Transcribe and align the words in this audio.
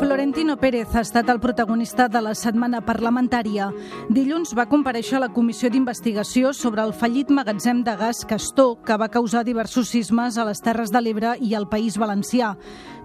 Florentino 0.00 0.56
Pérez 0.56 0.94
ha 0.96 1.02
estat 1.04 1.28
el 1.28 1.42
protagonista 1.44 2.06
de 2.08 2.22
la 2.24 2.30
setmana 2.32 2.78
parlamentària. 2.80 3.66
Dilluns 4.08 4.54
va 4.56 4.64
compareixer 4.64 5.18
a 5.18 5.20
la 5.26 5.28
comissió 5.28 5.68
d'investigació 5.68 6.54
sobre 6.56 6.80
el 6.80 6.94
fallit 6.96 7.28
magatzem 7.28 7.82
de 7.84 7.92
gas 8.00 8.22
Castor, 8.24 8.78
que 8.80 8.96
va 8.96 9.10
causar 9.12 9.44
diversos 9.44 9.92
sismes 9.92 10.38
a 10.40 10.46
les 10.48 10.64
Terres 10.64 10.88
de 10.88 11.04
l'Ebre 11.04 11.34
i 11.44 11.52
al 11.52 11.68
País 11.68 11.98
Valencià. 12.00 12.54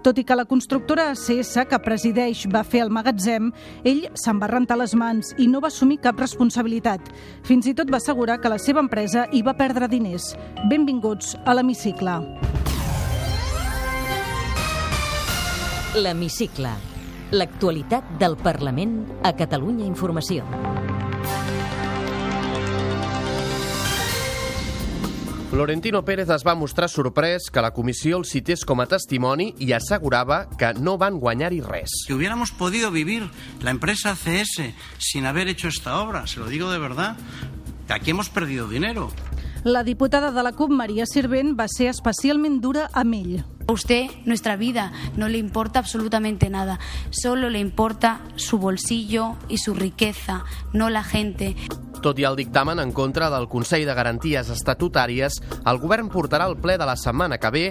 Tot 0.00 0.16
i 0.16 0.24
que 0.24 0.40
la 0.40 0.48
constructora 0.48 1.10
ACS, 1.12 1.66
que 1.68 1.84
presideix, 1.84 2.46
va 2.48 2.64
fer 2.64 2.86
el 2.86 2.94
magatzem, 2.94 3.52
ell 3.84 4.06
se'n 4.16 4.40
va 4.40 4.48
rentar 4.48 4.80
les 4.80 4.96
mans 4.96 5.34
i 5.36 5.50
no 5.52 5.60
va 5.60 5.68
assumir 5.68 6.00
cap 6.00 6.16
responsabilitat. 6.16 7.12
Fins 7.44 7.68
i 7.68 7.76
tot 7.76 7.92
va 7.92 8.00
assegurar 8.00 8.40
que 8.40 8.48
la 8.48 8.56
seva 8.56 8.80
empresa 8.80 9.28
hi 9.32 9.44
va 9.44 9.58
perdre 9.60 9.92
diners. 9.92 10.32
Benvinguts 10.72 11.36
a 11.44 11.60
l'Hemicicle. 11.60 12.22
L'Hemicicle, 15.96 16.68
l'actualitat 17.32 18.18
del 18.20 18.34
Parlament 18.36 18.98
a 19.24 19.30
Catalunya 19.32 19.86
Informació. 19.88 20.44
Florentino 25.48 26.02
Pérez 26.04 26.28
es 26.34 26.44
va 26.44 26.52
mostrar 26.52 26.90
sorprès 26.92 27.48
que 27.48 27.64
la 27.64 27.72
comissió 27.72 28.18
el 28.20 28.28
cités 28.28 28.66
com 28.68 28.84
a 28.84 28.88
testimoni 28.90 29.54
i 29.56 29.72
assegurava 29.72 30.42
que 30.60 30.74
no 30.76 30.98
van 31.00 31.16
guanyar-hi 31.16 31.62
res. 31.64 32.02
Que 32.04 32.12
hubiéramos 32.12 32.52
podido 32.52 32.90
vivir 32.90 33.30
la 33.64 33.70
empresa 33.70 34.12
CS 34.12 34.74
sin 34.98 35.24
haber 35.24 35.48
hecho 35.48 35.68
esta 35.68 36.02
obra, 36.02 36.26
se 36.26 36.40
lo 36.40 36.48
digo 36.48 36.70
de 36.70 36.78
verdad, 36.78 37.16
que 37.86 37.94
aquí 37.94 38.10
hemos 38.10 38.28
perdido 38.28 38.68
dinero. 38.68 39.12
La 39.64 39.82
diputada 39.82 40.30
de 40.30 40.42
la 40.42 40.52
CUP, 40.52 40.70
Maria 40.70 41.06
Sirvent, 41.06 41.56
va 41.58 41.72
ser 41.72 41.88
especialment 41.88 42.60
dura 42.60 42.90
amb 42.92 43.14
ell. 43.14 43.55
A 43.68 43.72
usted 43.72 44.06
nuestra 44.24 44.54
vida 44.54 44.92
no 45.16 45.28
le 45.28 45.38
importa 45.38 45.80
absolutamente 45.80 46.50
nada, 46.50 46.78
solo 47.10 47.50
le 47.50 47.58
importa 47.58 48.20
su 48.36 48.58
bolsillo 48.58 49.34
y 49.48 49.58
su 49.58 49.74
riqueza, 49.74 50.44
no 50.72 50.88
la 50.88 51.02
gente. 51.02 51.56
Tot 52.06 52.18
i 52.20 52.26
el 52.28 52.36
dictamen 52.36 52.78
en 52.78 52.92
contra 52.92 53.30
del 53.32 53.48
Consell 53.48 53.86
de 53.88 53.94
Garanties 53.96 54.50
Estatutàries, 54.52 55.40
el 55.66 55.78
govern 55.82 56.10
portarà 56.12 56.44
al 56.46 56.56
ple 56.60 56.76
de 56.78 56.86
la 56.86 56.94
setmana 56.94 57.38
que 57.42 57.50
ve 57.50 57.62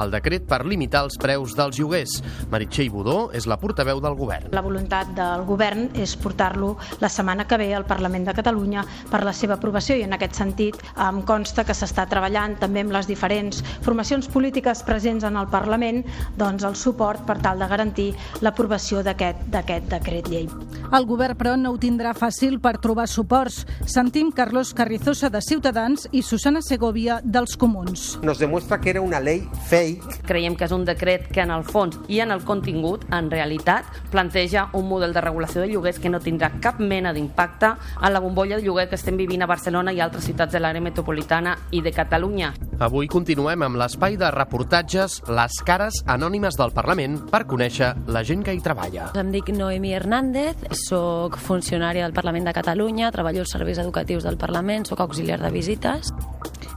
el 0.00 0.10
decret 0.10 0.46
per 0.48 0.64
limitar 0.66 1.04
els 1.04 1.18
preus 1.20 1.54
dels 1.54 1.78
lloguers. 1.78 2.16
Meritxell 2.50 2.90
Budó 2.90 3.28
és 3.36 3.46
la 3.46 3.58
portaveu 3.60 4.00
del 4.02 4.16
govern. 4.18 4.48
La 4.56 4.64
voluntat 4.64 5.12
del 5.14 5.44
govern 5.46 5.90
és 6.00 6.16
portar-lo 6.18 6.72
la 6.98 7.10
setmana 7.12 7.46
que 7.46 7.58
ve 7.60 7.68
al 7.76 7.86
Parlament 7.86 8.26
de 8.26 8.34
Catalunya 8.34 8.82
per 9.12 9.22
la 9.22 9.36
seva 9.36 9.58
aprovació 9.60 9.94
i 10.00 10.06
en 10.08 10.16
aquest 10.16 10.40
sentit 10.40 10.80
em 10.96 11.20
consta 11.28 11.62
que 11.62 11.76
s'està 11.76 12.08
treballant 12.10 12.56
també 12.58 12.82
amb 12.82 12.96
les 12.96 13.06
diferents 13.10 13.62
formacions 13.84 14.26
polítiques 14.32 14.82
presents 14.82 15.28
en 15.28 15.36
el 15.36 15.43
Parlament 15.50 16.02
doncs, 16.36 16.64
el 16.64 16.76
suport 16.76 17.24
per 17.26 17.38
tal 17.42 17.58
de 17.58 17.68
garantir 17.68 18.10
l'aprovació 18.44 19.02
d'aquest 19.04 19.88
decret 19.90 20.28
llei. 20.28 20.48
El 20.94 21.06
govern, 21.08 21.36
però, 21.38 21.54
no 21.58 21.72
ho 21.74 21.78
tindrà 21.80 22.12
fàcil 22.14 22.60
per 22.62 22.76
trobar 22.82 23.06
suports. 23.10 23.64
Sentim 23.90 24.30
Carlos 24.32 24.74
Carrizosa 24.76 25.30
de 25.30 25.40
Ciutadans 25.42 26.08
i 26.12 26.22
Susana 26.22 26.62
Segovia 26.62 27.20
dels 27.24 27.56
Comuns. 27.56 28.18
Nos 28.22 28.38
demuestra 28.38 28.80
que 28.80 28.90
era 28.90 29.00
una 29.00 29.20
ley 29.20 29.42
fake. 29.68 30.20
Creiem 30.28 30.56
que 30.56 30.68
és 30.68 30.74
un 30.76 30.84
decret 30.84 31.26
que 31.32 31.42
en 31.42 31.50
el 31.54 31.64
fons 31.64 31.98
i 32.08 32.20
en 32.20 32.30
el 32.34 32.44
contingut, 32.44 33.04
en 33.12 33.30
realitat, 33.32 33.88
planteja 34.12 34.68
un 34.72 34.88
model 34.88 35.12
de 35.14 35.24
regulació 35.24 35.62
de 35.62 35.70
lloguers 35.72 35.98
que 35.98 36.12
no 36.12 36.22
tindrà 36.22 36.52
cap 36.60 36.78
mena 36.80 37.12
d'impacte 37.12 37.74
en 37.74 38.12
la 38.12 38.20
bombolla 38.20 38.56
de 38.56 38.62
lloguer 38.66 38.88
que 38.88 39.00
estem 39.00 39.16
vivint 39.16 39.42
a 39.42 39.50
Barcelona 39.50 39.92
i 39.92 40.00
altres 40.00 40.24
ciutats 40.28 40.52
de 40.52 40.62
l'àrea 40.62 40.84
metropolitana 40.84 41.58
i 41.72 41.82
de 41.82 41.92
Catalunya. 41.92 42.52
Avui 42.82 43.06
continuem 43.06 43.62
amb 43.62 43.78
l'espai 43.78 44.16
de 44.18 44.26
reportatges 44.34 45.20
Les 45.30 45.58
cares 45.66 46.00
anònimes 46.10 46.56
del 46.58 46.72
Parlament 46.74 47.20
per 47.30 47.44
conèixer 47.46 47.92
la 48.10 48.24
gent 48.26 48.42
que 48.46 48.54
hi 48.54 48.62
treballa. 48.64 49.10
Em 49.18 49.30
dic 49.34 49.52
Noemi 49.54 49.94
Hernández, 49.94 50.64
sóc 50.84 51.38
funcionària 51.38 52.06
del 52.06 52.16
Parlament 52.16 52.48
de 52.48 52.56
Catalunya, 52.56 53.12
treballo 53.14 53.44
als 53.44 53.54
serveis 53.54 53.78
educatius 53.78 54.26
del 54.26 54.38
Parlament, 54.40 54.88
sóc 54.90 55.04
auxiliar 55.04 55.38
de 55.42 55.52
visites. 55.54 56.10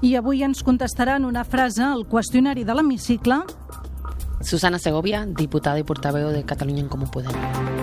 I 0.06 0.14
avui 0.20 0.44
ens 0.46 0.62
contestaran 0.64 1.26
una 1.26 1.44
frase 1.44 1.82
al 1.84 2.06
qüestionari 2.06 2.68
de 2.68 2.78
l'hemicicle. 2.78 3.42
Susana 4.46 4.78
Segovia, 4.78 5.26
diputada 5.26 5.82
i 5.82 5.88
portaveu 5.88 6.30
de 6.32 6.46
Catalunya 6.46 6.86
en 6.86 6.94
Comú 6.94 7.10
Podem. 7.10 7.77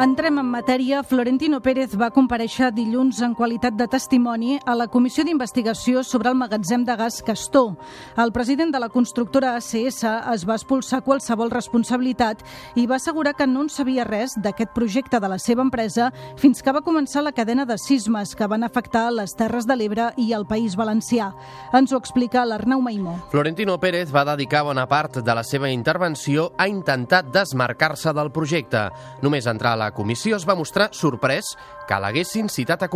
Entrem 0.00 0.38
en 0.38 0.46
matèria. 0.48 1.02
Florentino 1.04 1.58
Pérez 1.60 1.92
va 2.00 2.06
compareixer 2.08 2.70
dilluns 2.72 3.18
en 3.20 3.34
qualitat 3.36 3.74
de 3.76 3.84
testimoni 3.84 4.54
a 4.64 4.72
la 4.72 4.86
comissió 4.88 5.26
d'investigació 5.28 6.00
sobre 6.00 6.30
el 6.30 6.38
magatzem 6.40 6.86
de 6.88 6.94
gas 6.96 7.18
Castor. 7.20 7.74
El 8.16 8.32
president 8.32 8.72
de 8.72 8.80
la 8.80 8.88
constructora 8.88 9.50
ACS 9.58 10.06
es 10.32 10.46
va 10.48 10.56
expulsar 10.56 11.02
qualsevol 11.04 11.52
responsabilitat 11.52 12.40
i 12.80 12.86
va 12.88 12.96
assegurar 12.96 13.34
que 13.36 13.46
no 13.46 13.66
en 13.66 13.68
sabia 13.68 14.06
res 14.08 14.38
d'aquest 14.40 14.72
projecte 14.72 15.20
de 15.20 15.28
la 15.28 15.38
seva 15.38 15.60
empresa 15.68 16.08
fins 16.40 16.64
que 16.64 16.72
va 16.72 16.80
començar 16.80 17.20
la 17.20 17.34
cadena 17.36 17.68
de 17.68 17.76
sismes 17.76 18.32
que 18.34 18.48
van 18.48 18.64
afectar 18.64 19.10
les 19.12 19.36
Terres 19.36 19.68
de 19.68 19.76
l'Ebre 19.76 20.08
i 20.16 20.32
el 20.32 20.48
País 20.48 20.78
Valencià. 20.80 21.28
Ens 21.76 21.92
ho 21.92 22.00
explica 22.00 22.46
l'Arnau 22.48 22.80
Maimó. 22.80 23.18
Florentino 23.28 23.76
Pérez 23.76 24.08
va 24.16 24.24
dedicar 24.32 24.64
bona 24.64 24.88
part 24.88 25.20
de 25.20 25.36
la 25.36 25.44
seva 25.44 25.68
intervenció 25.68 26.54
a 26.56 26.72
intentar 26.72 27.26
desmarcar-se 27.28 28.16
del 28.16 28.32
projecte. 28.32 28.88
Només 29.20 29.44
entrar 29.44 29.76
a 29.76 29.82
la 29.84 29.89
comissió 29.92 30.36
es 30.36 30.46
va 30.48 30.54
mostrar 30.58 30.90
sorprès 30.96 31.54
que 31.88 31.98
l'haguessin 31.98 32.48
citat 32.48 32.82
a. 32.82 32.88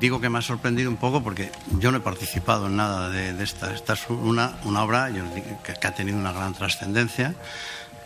Digo 0.00 0.20
que 0.20 0.28
me 0.28 0.38
ha 0.38 0.42
sorprendido 0.42 0.90
un 0.90 0.96
poco 0.96 1.22
porque 1.22 1.50
yo 1.78 1.90
no 1.90 1.98
he 1.98 2.00
participado 2.00 2.66
en 2.66 2.76
nada 2.76 3.08
de, 3.08 3.42
esta. 3.42 3.74
Esta 3.74 3.94
es 3.94 4.08
una, 4.08 4.58
una 4.64 4.82
obra 4.82 5.10
que 5.10 5.86
ha 5.86 5.94
tenido 5.94 6.18
una 6.18 6.32
gran 6.32 6.54
trascendencia, 6.54 7.34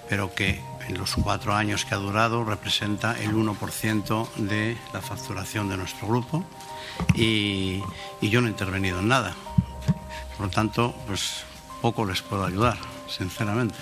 pero 0.08 0.34
que 0.34 0.62
en 0.88 0.98
los 0.98 1.14
cuatro 1.16 1.54
años 1.54 1.84
que 1.84 1.94
ha 1.94 1.98
durado 1.98 2.44
representa 2.44 3.18
el 3.18 3.34
1% 3.34 4.34
de 4.36 4.76
la 4.92 5.00
facturación 5.00 5.68
de 5.68 5.76
nuestro 5.76 6.08
grupo 6.08 6.44
y, 7.14 7.82
y 8.20 8.28
yo 8.28 8.40
no 8.40 8.48
he 8.48 8.50
intervenido 8.50 9.00
en 9.00 9.08
nada. 9.08 9.34
Por 10.36 10.46
lo 10.46 10.50
tanto, 10.50 10.94
pues 11.06 11.44
poco 11.80 12.04
les 12.06 12.22
puedo 12.22 12.44
ayudar, 12.44 12.78
sinceramente. 13.08 13.76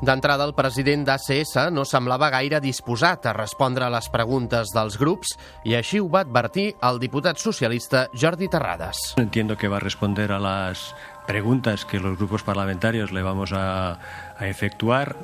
D'entrada, 0.00 0.46
el 0.48 0.54
president 0.56 1.02
d'ACS 1.04 1.68
no 1.74 1.84
semblava 1.84 2.30
gaire 2.32 2.60
disposat 2.64 3.26
a 3.28 3.34
respondre 3.36 3.84
a 3.84 3.90
les 3.92 4.08
preguntes 4.08 4.72
dels 4.72 4.96
grups 4.96 5.34
i 5.68 5.74
així 5.76 6.00
ho 6.00 6.08
va 6.08 6.22
advertir 6.24 6.70
el 6.88 6.98
diputat 7.02 7.36
socialista 7.36 8.06
Jordi 8.16 8.48
Terrades. 8.48 8.96
Entiendo 9.20 9.58
que 9.58 9.68
va 9.68 9.76
a 9.76 9.80
responder 9.84 10.32
a 10.32 10.38
las 10.40 10.94
preguntas 11.26 11.84
que 11.84 12.00
los 12.00 12.16
grupos 12.16 12.42
parlamentarios 12.42 13.12
le 13.12 13.22
vamos 13.22 13.52
a, 13.52 13.98
a 14.38 14.46
efectuar. 14.48 15.16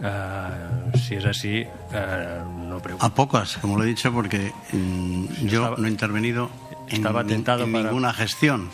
Uh, 0.00 0.96
si 0.96 1.16
es 1.16 1.26
así, 1.26 1.66
uh, 1.66 2.48
no 2.68 2.78
pregunto. 2.78 3.04
A 3.04 3.10
pocas, 3.10 3.58
como 3.58 3.76
lo 3.76 3.82
he 3.84 3.86
dicho, 3.86 4.10
porque 4.12 4.50
mm, 4.72 5.46
yo 5.46 5.76
no 5.76 5.86
he 5.86 5.90
intervenido 5.90 6.48
en, 6.88 6.96
Estaba 6.98 7.22
tentado 7.24 7.64
en 7.64 7.72
para- 7.72 7.84
ninguna 7.90 8.12
gestión. 8.14 8.70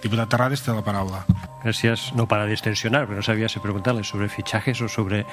Diputat 0.00 0.30
Terrades 0.30 0.62
té 0.64 0.72
la 0.72 0.80
paraula. 0.80 1.26
Gracias, 1.62 2.14
no 2.14 2.26
para 2.26 2.46
distensionar, 2.46 3.04
pero 3.04 3.16
no 3.16 3.22
sabía 3.22 3.48
si 3.48 3.60
preguntarle 3.60 4.02
sobre 4.02 4.28
fichajes 4.28 4.80
o 4.80 4.88
sobre 4.88 5.26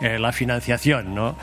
eh, 0.00 0.18
la 0.18 0.32
financiación, 0.32 1.14
¿no? 1.14 1.34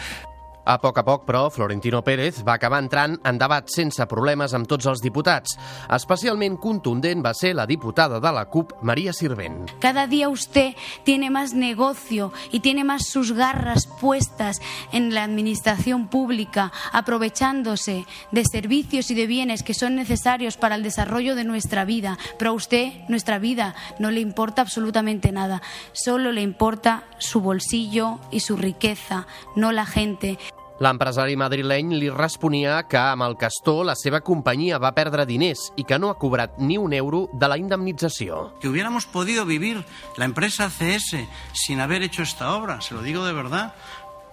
A 0.65 0.77
poc 0.77 0.99
a 0.99 1.03
poc, 1.03 1.23
però, 1.25 1.49
Florentino 1.49 2.03
Pérez 2.03 2.43
va 2.45 2.53
acabar 2.59 2.81
entrant 2.83 3.15
en 3.25 3.39
debat 3.41 3.69
sense 3.71 4.05
problemes 4.05 4.53
amb 4.53 4.67
tots 4.69 4.85
els 4.91 5.01
diputats. 5.01 5.55
Especialment 5.95 6.59
contundent 6.61 7.23
va 7.25 7.33
ser 7.33 7.55
la 7.57 7.65
diputada 7.65 8.19
de 8.19 8.31
la 8.35 8.45
CUP, 8.45 8.75
Maria 8.83 9.13
Sirvent. 9.13 9.71
Cada 9.79 10.05
día 10.05 10.29
usted 10.29 10.75
tiene 11.03 11.29
más 11.29 11.53
negocio 11.53 12.31
y 12.51 12.59
tiene 12.59 12.83
más 12.83 13.07
sus 13.07 13.31
garras 13.31 13.87
puestas 13.87 14.61
en 14.91 15.13
la 15.13 15.23
administración 15.23 16.07
pública, 16.07 16.71
aprovechándose 16.91 18.05
de 18.31 18.43
servicios 18.45 19.09
y 19.11 19.15
de 19.15 19.27
bienes 19.27 19.63
que 19.63 19.73
son 19.73 19.95
necesarios 19.95 20.57
para 20.57 20.75
el 20.75 20.83
desarrollo 20.83 21.35
de 21.35 21.45
nuestra 21.45 21.85
vida. 21.85 22.17
Pero 22.37 22.51
a 22.51 22.53
usted, 22.53 22.93
nuestra 23.07 23.39
vida, 23.39 23.75
no 23.97 24.11
le 24.11 24.19
importa 24.19 24.61
absolutamente 24.61 25.31
nada. 25.31 25.61
Solo 25.93 26.31
le 26.31 26.41
importa 26.41 27.03
su 27.17 27.41
bolsillo 27.41 28.19
y 28.31 28.41
su 28.41 28.55
riqueza, 28.55 29.27
no 29.55 29.71
la 29.71 29.85
gente. 29.85 30.37
L'empresari 30.79 31.35
madrileny 31.35 31.91
li 31.99 32.07
responia 32.07 32.77
que 32.87 32.99
amb 32.99 33.25
el 33.25 33.35
Castor 33.39 33.81
la 33.89 33.97
seva 33.99 34.21
companyia 34.23 34.77
va 34.79 34.93
perdre 34.95 35.25
diners 35.27 35.65
i 35.75 35.83
que 35.83 35.97
no 35.99 36.07
ha 36.07 36.15
cobrat 36.15 36.55
ni 36.57 36.77
un 36.79 36.93
euro 36.95 37.25
de 37.33 37.49
la 37.51 37.57
indemnització. 37.59 38.53
Que 38.61 38.69
hubiéramos 38.69 39.05
podido 39.05 39.45
vivir 39.45 39.83
la 40.15 40.23
empresa 40.23 40.69
CS 40.69 41.27
sin 41.51 41.81
haber 41.81 42.01
hecho 42.03 42.23
esta 42.23 42.55
obra, 42.55 42.79
se 42.79 42.93
lo 42.93 43.01
digo 43.01 43.25
de 43.25 43.33
verdad. 43.33 43.73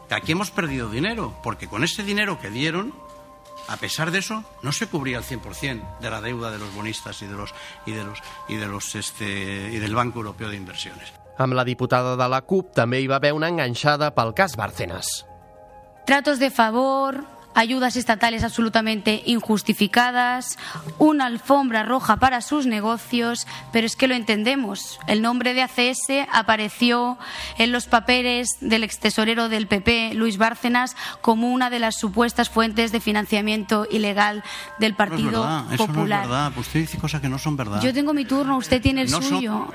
Que 0.09 0.15
aquí 0.15 0.33
hemos 0.33 0.53
perdido 0.53 0.89
dinero, 0.89 1.35
porque 1.43 1.67
con 1.67 1.83
ese 1.83 2.05
dinero 2.05 2.39
que 2.39 2.49
dieron, 2.49 2.95
a 3.67 3.77
pesar 3.77 4.13
de 4.13 4.19
eso, 4.19 4.45
no 4.63 4.71
se 4.71 4.87
cubría 4.87 5.19
el 5.19 5.25
100% 5.25 5.99
de 5.99 6.11
la 6.11 6.21
deuda 6.21 6.53
de 6.53 6.59
los 6.59 6.73
bonistas 6.77 7.23
y 7.23 7.27
de 7.27 7.35
los 7.35 7.53
y 7.87 7.91
de 7.91 8.05
los 8.05 8.23
y 8.49 8.55
de 8.55 8.69
los 8.69 8.95
este 8.95 9.71
y 9.73 9.79
del 9.79 9.97
Banco 9.97 10.21
Europeo 10.21 10.49
de 10.49 10.57
Inversiones. 10.57 11.13
Amb 11.37 11.53
la 11.53 11.67
diputada 11.67 12.15
de 12.17 12.29
la 12.31 12.41
CUP 12.47 12.71
també 12.73 13.03
hi 13.03 13.11
va 13.11 13.19
haver 13.19 13.35
una 13.37 13.51
enganxada 13.51 14.15
pel 14.15 14.31
cas 14.33 14.55
Bárcenas. 14.57 15.26
Tratos 16.07 16.39
de 16.39 16.51
favor, 16.53 17.25
ayudas 17.55 17.97
estatales 17.97 18.45
absolutamente 18.45 19.23
injustificadas, 19.27 20.57
una 20.99 21.27
alfombra 21.27 21.83
roja 21.83 22.17
para 22.19 22.43
sus 22.43 22.67
negocios, 22.67 23.47
pero 23.73 23.87
es 23.87 23.97
que 23.97 24.07
lo 24.07 24.15
entendemos. 24.15 25.01
El 25.09 25.21
nombre 25.21 25.53
de 25.53 25.63
ACS 25.63 26.29
apareció 26.33 27.19
en 27.59 27.73
los 27.73 27.87
papeles 27.87 28.51
del 28.61 28.85
ex 28.85 29.01
tesorero 29.01 29.49
del 29.49 29.67
PP, 29.67 30.13
Luis 30.15 30.39
Bárcenas, 30.39 30.95
como 31.23 31.51
una 31.53 31.71
de 31.71 31.81
las 31.81 31.97
supuestas 31.99 32.51
fuentes 32.51 32.93
de 32.93 33.01
financiamiento 33.01 33.87
ilegal 33.91 34.45
del 34.79 34.95
Partido 34.95 35.45
no 35.45 35.59
es 35.59 35.63
verdad, 35.65 35.75
eso 35.75 35.87
Popular. 35.89 36.07
no 36.09 36.15
es 36.25 36.29
verdad. 36.31 36.53
Usted 36.59 36.81
dice 36.81 36.99
cosas 36.99 37.21
que 37.21 37.29
no 37.29 37.39
son 37.39 37.57
verdad. 37.57 37.81
Yo 37.83 37.93
tengo 37.93 38.15
mi 38.15 38.25
turno, 38.25 38.59
usted 38.59 38.81
tiene 38.81 39.03
el 39.03 39.11
No 39.11 39.21
son- 39.21 39.29
suyo. 39.39 39.67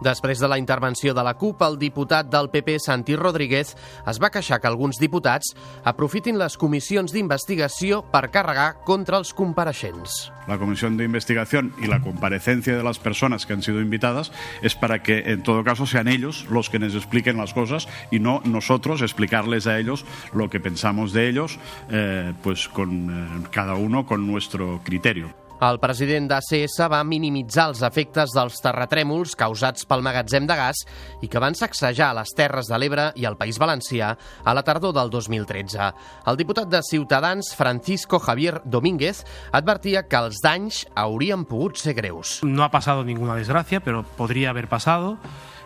Després 0.00 0.40
de 0.40 0.48
la 0.48 0.56
intervenció 0.58 1.12
de 1.12 1.22
la 1.24 1.34
CUP, 1.36 1.60
el 1.62 1.76
diputat 1.78 2.30
del 2.32 2.48
PP, 2.48 2.78
Santi 2.80 3.16
Rodríguez, 3.16 3.74
es 4.08 4.20
va 4.22 4.30
queixar 4.32 4.60
que 4.60 4.68
alguns 4.70 4.96
diputats 5.00 5.52
aprofitin 5.84 6.38
les 6.40 6.56
comissions 6.56 7.12
d'investigació 7.12 8.00
per 8.08 8.30
carregar 8.32 8.70
contra 8.88 9.20
els 9.20 9.34
compareixents. 9.36 10.30
La 10.48 10.58
comisión 10.58 10.96
de 10.96 11.04
investigación 11.04 11.74
y 11.78 11.86
la 11.86 12.00
comparecencia 12.00 12.76
de 12.76 12.82
las 12.82 12.98
personas 12.98 13.44
que 13.44 13.52
han 13.52 13.62
sido 13.62 13.80
invitadas 13.80 14.32
es 14.62 14.74
para 14.74 15.02
que, 15.02 15.18
en 15.32 15.42
todo 15.42 15.64
caso, 15.64 15.86
sean 15.86 16.08
ellos 16.08 16.46
los 16.50 16.70
que 16.70 16.78
nos 16.78 16.94
expliquen 16.94 17.36
las 17.36 17.52
cosas 17.52 17.86
y 18.10 18.20
no 18.20 18.40
nosotros 18.44 19.02
explicarles 19.02 19.66
a 19.66 19.78
ellos 19.78 20.06
lo 20.32 20.48
que 20.48 20.60
pensamos 20.60 21.12
de 21.12 21.28
ellos, 21.28 21.58
eh, 21.90 22.32
pues 22.42 22.68
con 22.68 23.42
eh, 23.44 23.48
cada 23.50 23.74
uno 23.74 24.06
con 24.06 24.26
nuestro 24.26 24.80
criterio. 24.82 25.39
El 25.60 25.76
president 25.76 26.24
d'ACS 26.30 26.78
va 26.88 27.02
minimitzar 27.04 27.66
els 27.68 27.82
efectes 27.84 28.32
dels 28.32 28.62
terratrèmols 28.64 29.34
causats 29.36 29.84
pel 29.84 30.00
magatzem 30.00 30.46
de 30.48 30.56
gas 30.56 30.80
i 31.20 31.28
que 31.28 31.42
van 31.42 31.52
sacsejar 31.58 32.14
les 32.16 32.32
Terres 32.32 32.70
de 32.70 32.78
l'Ebre 32.80 33.10
i 33.20 33.26
el 33.28 33.36
País 33.36 33.58
Valencià 33.60 34.14
a 34.16 34.54
la 34.56 34.64
tardor 34.64 34.94
del 34.96 35.12
2013. 35.12 35.90
El 36.32 36.40
diputat 36.40 36.72
de 36.72 36.80
Ciutadans, 36.80 37.52
Francisco 37.58 38.18
Javier 38.24 38.62
Domínguez, 38.64 39.20
advertia 39.52 40.06
que 40.08 40.24
els 40.24 40.40
danys 40.40 40.86
haurien 40.96 41.44
pogut 41.44 41.76
ser 41.76 41.92
greus. 41.98 42.38
No 42.42 42.64
ha 42.64 42.70
pasado 42.72 43.04
ninguna 43.04 43.36
desgracia, 43.36 43.84
pero 43.84 44.02
podría 44.16 44.50
haver 44.50 44.68
pasado. 44.68 45.18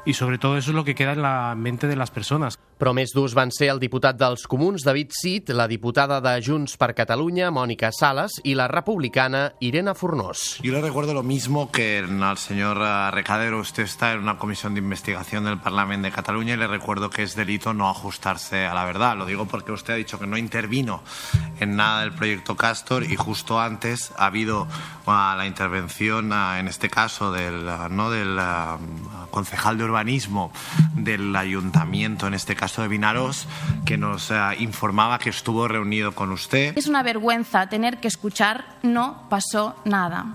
Y 0.06 0.14
sobre 0.14 0.38
todo 0.38 0.58
eso 0.58 0.70
es 0.70 0.75
lo 0.75 0.85
que 0.85 0.94
queda 0.94 1.12
en 1.12 1.23
la 1.23 1.55
mente 1.56 1.87
de 1.87 1.96
las 1.96 2.11
personas. 2.11 2.58
Però 2.78 2.92
més 2.96 3.12
durs 3.14 3.34
van 3.36 3.52
ser 3.54 3.68
el 3.72 3.80
diputat 3.82 4.18
dels 4.18 4.46
Comuns, 4.50 4.82
David 4.84 5.12
Cid, 5.14 5.52
la 5.54 5.68
diputada 5.70 6.20
de 6.24 6.34
Junts 6.42 6.76
per 6.80 6.92
Catalunya, 6.96 7.52
Mònica 7.54 7.92
Sales, 7.94 8.40
i 8.44 8.56
la 8.58 8.66
republicana 8.68 9.52
Irene 9.60 9.94
Fornós. 9.94 10.58
Yo 10.62 10.72
le 10.72 10.80
recuerdo 10.80 11.14
lo 11.14 11.22
mismo 11.22 11.70
que 11.70 11.98
al 11.98 12.38
señor 12.38 12.78
Recadero. 13.14 13.60
Usted 13.60 13.84
está 13.84 14.12
en 14.12 14.20
una 14.20 14.38
comisión 14.38 14.74
de 14.74 14.80
investigación 14.80 15.44
del 15.44 15.58
Parlamento 15.58 16.06
de 16.06 16.12
Cataluña 16.12 16.54
y 16.54 16.56
le 16.56 16.66
recuerdo 16.66 17.10
que 17.10 17.22
es 17.22 17.36
delito 17.36 17.72
no 17.74 17.88
ajustarse 17.88 18.66
a 18.66 18.74
la 18.74 18.84
verdad. 18.84 19.16
Lo 19.16 19.26
digo 19.26 19.46
porque 19.46 19.72
usted 19.72 19.94
ha 19.94 19.96
dicho 19.96 20.18
que 20.18 20.26
no 20.26 20.36
intervino 20.36 21.02
en 21.60 21.76
nada 21.76 22.00
del 22.00 22.12
proyecto 22.12 22.56
Castor 22.56 23.04
y 23.04 23.16
justo 23.16 23.60
antes 23.60 24.12
ha 24.16 24.26
habido 24.26 24.66
la 25.06 25.46
intervención, 25.46 26.32
ah, 26.32 26.58
en 26.58 26.68
este 26.68 26.88
caso, 26.88 27.30
del, 27.30 27.68
ah, 27.68 27.88
¿no? 27.90 28.10
del 28.10 28.38
ah, 28.38 28.78
concejal 29.30 29.78
de 29.78 29.84
urbanismo 29.84 30.52
del 30.94 31.34
ayuntamiento, 31.36 32.26
en 32.26 32.34
este 32.34 32.56
caso 32.56 32.63
de 32.64 32.88
Vinaros, 32.88 33.46
que 33.84 33.99
nos 33.99 34.31
ah, 34.31 34.55
informaba 34.58 35.19
que 35.19 35.28
estuvo 35.28 35.69
reunido 35.69 36.12
con 36.12 36.32
usted. 36.32 36.76
Es 36.76 36.87
una 36.87 37.02
vergüenza 37.02 37.69
tener 37.69 37.99
que 37.99 38.08
escuchar 38.08 38.64
no 38.82 39.28
pasó 39.28 39.76
nada. 39.84 40.34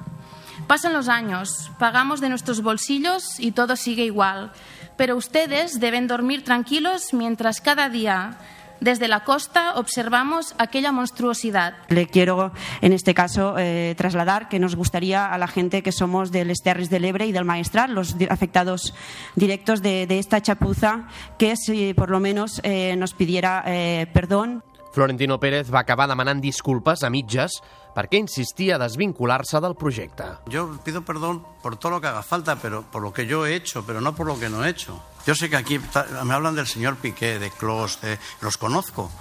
Pasan 0.68 0.94
los 0.94 1.08
años, 1.08 1.72
pagamos 1.80 2.22
de 2.22 2.30
nuestros 2.30 2.62
bolsillos 2.62 3.40
y 3.40 3.52
todo 3.52 3.76
sigue 3.76 4.04
igual. 4.06 4.52
Pero 4.96 5.16
ustedes 5.16 5.80
deben 5.80 6.08
dormir 6.08 6.44
tranquilos 6.44 7.14
mientras 7.14 7.62
cada 7.62 7.90
día 7.90 8.38
desde 8.82 9.08
la 9.08 9.24
costa 9.24 9.74
observamos 9.76 10.56
aquella 10.58 10.92
monstruosidad. 10.92 11.76
Le 11.90 12.08
quiero, 12.08 12.52
en 12.82 12.94
este 12.94 13.14
caso, 13.14 13.56
eh, 13.58 13.96
trasladar 13.98 14.50
que 14.50 14.60
nos 14.60 14.76
gustaría 14.76 15.26
a 15.26 15.38
la 15.38 15.48
gente 15.48 15.84
que 15.84 15.92
somos 15.92 16.32
del 16.32 16.54
Terres 16.64 16.90
del 16.90 17.06
Ebre 17.06 17.28
y 17.28 17.32
del 17.32 17.46
Maestral, 17.46 17.94
los 17.94 18.16
afectados 18.30 18.94
directos 19.36 19.82
de, 19.82 20.08
de 20.08 20.20
esta 20.20 20.42
chapuza, 20.42 21.08
que 21.38 21.56
si 21.56 21.94
por 21.94 22.10
lo 22.10 22.20
menos 22.20 22.60
eh, 22.64 22.96
nos 22.98 23.14
pidiera 23.14 23.64
eh, 23.66 24.08
perdón. 24.14 24.64
Florentino 24.92 25.40
Pérez 25.40 25.70
va 25.74 25.84
acabar 25.84 26.08
demanant 26.10 26.42
disculpes 26.42 27.04
a 27.04 27.12
mitges 27.14 27.60
perquè 27.96 28.20
insistia 28.22 28.78
a 28.78 28.82
desvincular-se 28.82 29.62
del 29.62 29.76
projecte. 29.76 30.26
Yo 30.48 30.80
pido 30.84 31.04
perdón 31.04 31.44
por 31.62 31.78
todo 31.78 31.94
lo 31.94 32.02
que 32.02 32.08
haga 32.08 32.24
falta, 32.24 32.56
pero 32.56 32.84
por 32.84 33.02
lo 33.02 33.14
que 33.14 33.28
yo 33.28 33.46
he 33.46 33.56
hecho, 33.56 33.84
pero 33.86 34.02
no 34.02 34.16
por 34.16 34.28
lo 34.28 34.40
que 34.40 34.50
no 34.50 34.64
he 34.66 34.70
hecho. 34.70 35.02
Yo 35.26 35.36
sé 35.36 35.50
que 35.50 35.58
aquí 35.58 35.80
me 35.80 36.34
hablan 36.34 36.56
del 36.56 36.68
señor 36.68 36.98
Piqué, 36.98 37.40
de 37.40 37.52
Clos, 37.52 38.02
de, 38.02 38.18
los 38.42 38.58
conozco, 38.58 39.12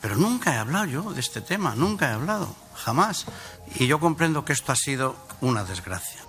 pero 0.00 0.16
nunca 0.16 0.54
he 0.54 0.58
hablado 0.58 0.86
yo 0.86 1.12
de 1.12 1.20
este 1.20 1.40
tema, 1.40 1.74
nunca 1.76 2.10
he 2.10 2.12
hablado, 2.14 2.48
jamás. 2.74 3.26
Y 3.76 3.86
yo 3.86 4.00
comprendo 4.00 4.44
que 4.44 4.52
esto 4.52 4.72
ha 4.72 4.76
sido 4.76 5.14
una 5.40 5.64
desgracia. 5.64 6.21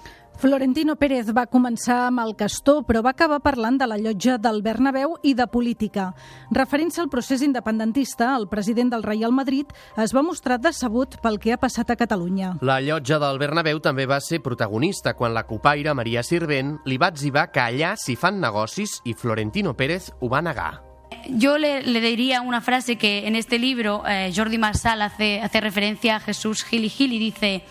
Florentino 0.44 0.98
Pérez 1.00 1.30
va 1.32 1.46
començar 1.48 2.02
amb 2.10 2.20
el 2.20 2.34
Castor, 2.36 2.82
però 2.84 3.00
va 3.00 3.14
acabar 3.14 3.38
parlant 3.40 3.78
de 3.80 3.86
la 3.88 3.96
llotja 3.96 4.34
del 4.36 4.58
Bernabéu 4.60 5.14
i 5.24 5.32
de 5.40 5.46
política. 5.48 6.10
Referint-se 6.52 7.00
al 7.00 7.08
procés 7.08 7.40
independentista, 7.46 8.34
el 8.36 8.50
president 8.52 8.92
del 8.92 9.06
Real 9.08 9.32
Madrid 9.32 9.72
es 9.96 10.12
va 10.12 10.26
mostrar 10.28 10.60
decebut 10.60 11.16
pel 11.24 11.40
que 11.40 11.54
ha 11.56 11.62
passat 11.62 11.94
a 11.94 11.96
Catalunya. 11.96 12.58
La 12.60 12.82
llotja 12.84 13.22
del 13.24 13.40
Bernabéu 13.40 13.80
també 13.80 14.04
va 14.04 14.20
ser 14.20 14.42
protagonista 14.44 15.16
quan 15.16 15.32
la 15.32 15.46
copaire 15.48 15.96
Maria 15.96 16.28
Sirvent 16.28 16.76
li 16.84 17.00
va 17.00 17.14
exhibar 17.16 17.48
que 17.56 17.64
allà 17.64 17.96
s'hi 17.96 18.20
fan 18.20 18.44
negocis 18.44 19.00
i 19.08 19.16
Florentino 19.16 19.78
Pérez 19.80 20.12
ho 20.20 20.28
va 20.28 20.44
negar. 20.44 20.82
Yo 21.30 21.58
le, 21.58 21.84
le 21.84 22.02
diría 22.02 22.42
una 22.42 22.60
frase 22.60 22.98
que 22.98 23.30
en 23.30 23.38
este 23.38 23.60
libro 23.60 24.04
eh, 24.06 24.34
Jordi 24.36 24.58
Marsal 24.58 25.04
hace, 25.04 25.40
hace 25.40 25.62
referencia 25.62 26.18
a 26.18 26.20
Jesús 26.20 26.66
Gil 26.66 26.84
y 26.84 26.90
Gil 26.90 27.14
y 27.14 27.20
dice, 27.20 27.64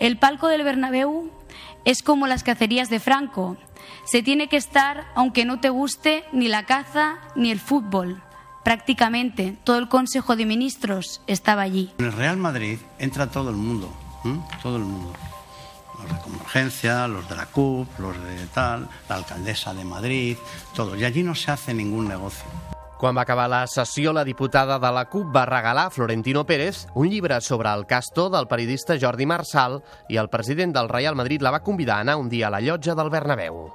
el 0.00 0.16
palco 0.16 0.48
del 0.48 0.64
Bernabéu 0.64 1.30
es 1.88 2.02
como 2.02 2.26
las 2.26 2.42
cacerías 2.42 2.90
de 2.90 3.00
Franco. 3.00 3.56
Se 4.04 4.22
tiene 4.22 4.50
que 4.50 4.58
estar 4.58 5.06
aunque 5.14 5.46
no 5.46 5.58
te 5.58 5.70
guste 5.70 6.22
ni 6.32 6.46
la 6.46 6.66
caza 6.66 7.16
ni 7.34 7.50
el 7.50 7.58
fútbol. 7.58 8.22
Prácticamente 8.62 9.56
todo 9.64 9.78
el 9.78 9.88
Consejo 9.88 10.36
de 10.36 10.44
Ministros 10.44 11.22
estaba 11.26 11.62
allí. 11.62 11.90
En 11.96 12.04
el 12.04 12.12
Real 12.12 12.36
Madrid 12.36 12.78
entra 12.98 13.30
todo 13.30 13.48
el 13.48 13.56
mundo, 13.56 13.90
todo 14.62 14.76
el 14.76 14.82
mundo. 14.82 15.14
Los 15.98 16.12
de 16.12 16.20
Convergencia, 16.20 17.08
los 17.08 17.26
de 17.26 17.36
la 17.36 17.46
CUP, 17.46 17.88
los 17.98 18.22
de 18.22 18.46
tal, 18.48 18.86
la 19.08 19.14
alcaldesa 19.14 19.72
de 19.72 19.84
Madrid, 19.86 20.36
todo. 20.74 20.94
Y 20.94 21.06
allí 21.06 21.22
no 21.22 21.34
se 21.34 21.50
hace 21.50 21.72
ningún 21.72 22.06
negocio. 22.06 22.44
Quan 22.98 23.14
va 23.14 23.22
acabar 23.22 23.46
la 23.46 23.60
sessió, 23.70 24.10
la 24.12 24.24
diputada 24.26 24.80
de 24.82 24.90
la 24.90 25.04
CUP 25.06 25.30
va 25.36 25.44
regalar 25.46 25.84
a 25.86 25.94
Florentino 25.94 26.42
Pérez 26.44 26.88
un 26.98 27.06
llibre 27.08 27.40
sobre 27.40 27.70
el 27.70 27.86
castor 27.86 28.32
del 28.34 28.50
periodista 28.50 28.98
Jordi 28.98 29.24
Marsal 29.24 29.78
i 30.08 30.18
el 30.18 30.28
president 30.28 30.74
del 30.74 30.90
Real 30.90 31.14
Madrid 31.14 31.46
la 31.46 31.54
va 31.54 31.62
convidar 31.62 32.00
a 32.00 32.08
anar 32.08 32.18
un 32.18 32.28
dia 32.28 32.48
a 32.48 32.56
la 32.56 32.60
llotja 32.60 32.98
del 32.98 33.14
Bernabéu. 33.14 33.68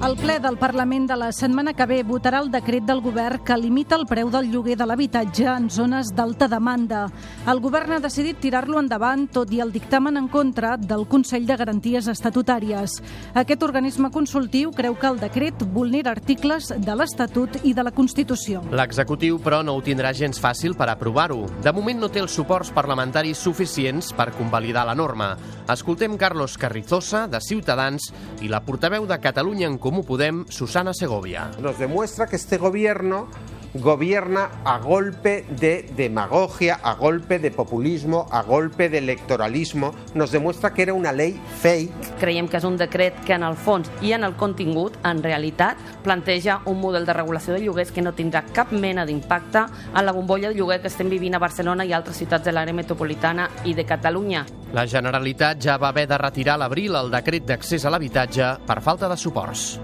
El 0.00 0.14
ple 0.16 0.38
del 0.40 0.56
Parlament 0.56 1.04
de 1.10 1.16
la 1.20 1.26
setmana 1.30 1.74
que 1.76 1.84
ve 1.84 1.98
votarà 2.08 2.38
el 2.40 2.46
decret 2.48 2.86
del 2.88 3.02
govern 3.04 3.42
que 3.44 3.56
limita 3.60 3.98
el 4.00 4.06
preu 4.08 4.30
del 4.32 4.46
lloguer 4.48 4.72
de 4.80 4.86
l'habitatge 4.88 5.44
en 5.44 5.66
zones 5.68 6.08
d'alta 6.16 6.46
demanda. 6.48 7.02
El 7.44 7.58
govern 7.60 7.92
ha 7.92 7.98
decidit 8.00 8.38
tirar-lo 8.40 8.80
endavant, 8.80 9.26
tot 9.28 9.52
i 9.52 9.60
el 9.60 9.74
dictamen 9.74 10.16
en 10.16 10.30
contra 10.32 10.78
del 10.80 11.04
Consell 11.04 11.44
de 11.44 11.58
Garanties 11.60 12.08
Estatutàries. 12.08 12.94
Aquest 13.36 13.66
organisme 13.66 14.08
consultiu 14.10 14.72
creu 14.72 14.96
que 14.96 15.10
el 15.10 15.20
decret 15.20 15.66
vulnera 15.68 16.16
articles 16.16 16.72
de 16.72 16.96
l'Estatut 16.96 17.60
i 17.62 17.74
de 17.76 17.84
la 17.84 17.92
Constitució. 17.92 18.64
L'executiu, 18.72 19.36
però, 19.44 19.60
no 19.60 19.76
ho 19.76 19.84
tindrà 19.84 20.14
gens 20.16 20.40
fàcil 20.40 20.78
per 20.80 20.88
aprovar-ho. 20.88 21.44
De 21.60 21.76
moment 21.76 22.00
no 22.00 22.08
té 22.08 22.24
els 22.24 22.32
suports 22.32 22.72
parlamentaris 22.72 23.36
suficients 23.36 24.14
per 24.16 24.30
convalidar 24.32 24.88
la 24.88 24.96
norma. 24.96 25.34
Escoltem 25.68 26.16
Carlos 26.16 26.56
Carrizosa, 26.56 27.26
de 27.28 27.44
Ciutadans, 27.44 28.08
i 28.40 28.48
la 28.48 28.64
portaveu 28.64 29.04
de 29.04 29.20
Catalunya 29.20 29.68
en 29.68 29.76
Comú 29.90 30.04
Podem, 30.04 30.46
Susana 30.48 30.94
Segovia. 30.94 31.50
Nos 31.58 31.76
demuestra 31.76 32.28
que 32.28 32.36
este 32.36 32.58
gobierno 32.58 33.26
gobierna 33.74 34.50
a 34.64 34.78
golpe 34.78 35.44
de 35.48 35.88
demagogia, 35.96 36.80
a 36.82 36.94
golpe 36.94 37.38
de 37.38 37.50
populismo, 37.50 38.26
a 38.30 38.42
golpe 38.42 38.88
de 38.88 38.98
electoralismo. 38.98 39.94
Nos 40.14 40.32
demuestra 40.32 40.74
que 40.74 40.82
era 40.82 40.94
una 40.94 41.12
ley 41.12 41.40
fake. 41.60 42.18
Creiem 42.20 42.48
que 42.48 42.58
és 42.58 42.66
un 42.66 42.76
decret 42.76 43.16
que 43.24 43.36
en 43.36 43.44
el 43.46 43.56
fons 43.56 43.90
i 44.02 44.12
en 44.16 44.24
el 44.26 44.36
contingut, 44.36 44.98
en 45.06 45.22
realitat, 45.22 45.78
planteja 46.04 46.60
un 46.66 46.80
model 46.80 47.06
de 47.06 47.14
regulació 47.16 47.54
de 47.54 47.62
lloguers 47.64 47.92
que 47.92 48.02
no 48.02 48.14
tindrà 48.16 48.44
cap 48.52 48.72
mena 48.72 49.06
d'impacte 49.06 49.64
en 49.94 50.04
la 50.04 50.12
bombolla 50.12 50.50
de 50.50 50.58
lloguer 50.58 50.80
que 50.82 50.90
estem 50.90 51.08
vivint 51.08 51.36
a 51.36 51.42
Barcelona 51.42 51.86
i 51.86 51.92
altres 51.92 52.18
ciutats 52.20 52.44
de 52.44 52.54
l'àrea 52.54 52.76
metropolitana 52.76 53.48
i 53.64 53.74
de 53.74 53.86
Catalunya. 53.86 54.46
La 54.74 54.86
Generalitat 54.86 55.62
ja 55.62 55.78
va 55.78 55.90
haver 55.90 56.06
de 56.08 56.18
retirar 56.18 56.54
a 56.54 56.64
l'abril 56.64 56.94
el 56.94 57.10
decret 57.10 57.46
d'accés 57.46 57.84
a 57.84 57.90
l'habitatge 57.90 58.56
per 58.66 58.80
falta 58.82 59.08
de 59.08 59.16
suports. 59.16 59.78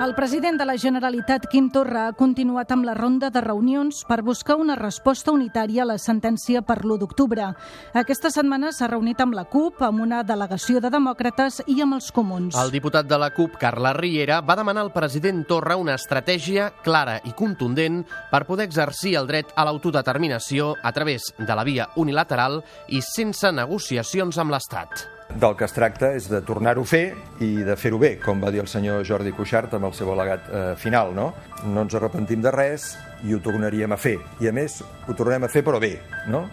El 0.00 0.12
president 0.16 0.58
de 0.58 0.64
la 0.66 0.74
Generalitat, 0.76 1.44
Quim 1.46 1.68
Torra, 1.70 2.08
ha 2.08 2.14
continuat 2.18 2.72
amb 2.74 2.82
la 2.82 2.96
ronda 2.98 3.28
de 3.30 3.38
reunions 3.40 4.00
per 4.08 4.24
buscar 4.26 4.56
una 4.58 4.74
resposta 4.74 5.30
unitària 5.30 5.84
a 5.84 5.86
la 5.86 5.96
sentència 6.02 6.64
per 6.66 6.80
l'1 6.80 6.98
d'octubre. 6.98 7.46
Aquesta 7.94 8.32
setmana 8.34 8.72
s'ha 8.74 8.88
reunit 8.90 9.22
amb 9.22 9.38
la 9.38 9.46
CUP, 9.46 9.84
amb 9.86 10.02
una 10.02 10.24
delegació 10.26 10.82
de 10.82 10.90
demòcrates 10.90 11.60
i 11.70 11.78
amb 11.86 11.94
els 11.94 12.10
comuns. 12.10 12.58
El 12.58 12.74
diputat 12.74 13.06
de 13.06 13.20
la 13.22 13.30
CUP, 13.38 13.54
Carles 13.62 13.96
Riera, 14.00 14.40
va 14.42 14.58
demanar 14.58 14.82
al 14.82 14.92
president 14.92 15.46
Torra 15.46 15.78
una 15.78 15.94
estratègia 15.94 16.72
clara 16.82 17.20
i 17.22 17.32
contundent 17.38 18.02
per 18.34 18.44
poder 18.50 18.66
exercir 18.66 19.14
el 19.22 19.30
dret 19.30 19.54
a 19.54 19.62
l'autodeterminació 19.62 20.74
a 20.82 20.90
través 20.90 21.30
de 21.38 21.54
la 21.54 21.62
via 21.62 21.92
unilateral 21.94 22.64
i 22.90 22.98
sense 23.14 23.54
negociacions 23.54 24.42
amb 24.42 24.58
l'Estat. 24.58 25.13
Del 25.32 25.56
que 25.58 25.64
es 25.66 25.72
tracta 25.74 26.12
és 26.14 26.28
de 26.30 26.38
tornar-ho 26.46 26.84
a 26.84 26.88
fer 26.88 27.14
i 27.42 27.64
de 27.66 27.74
fer-ho 27.80 27.98
bé, 27.98 28.12
com 28.22 28.42
va 28.44 28.52
dir 28.54 28.60
el 28.62 28.68
senyor 28.70 29.02
Jordi 29.08 29.32
Cuixart 29.34 29.72
amb 29.74 29.88
el 29.88 29.94
seu 29.96 30.12
al·legat 30.12 30.50
eh, 30.50 30.66
final. 30.78 31.14
No? 31.16 31.32
no 31.64 31.86
ens 31.86 31.96
arrepentim 31.96 32.42
de 32.44 32.52
res 32.54 32.92
i 33.24 33.34
ho 33.34 33.40
tornaríem 33.42 33.94
a 33.94 33.98
fer. 33.98 34.18
I 34.44 34.50
a 34.50 34.54
més, 34.54 34.82
ho 34.82 35.16
tornarem 35.16 35.48
a 35.48 35.50
fer 35.50 35.64
però 35.66 35.80
bé. 35.82 35.96
No? 36.30 36.44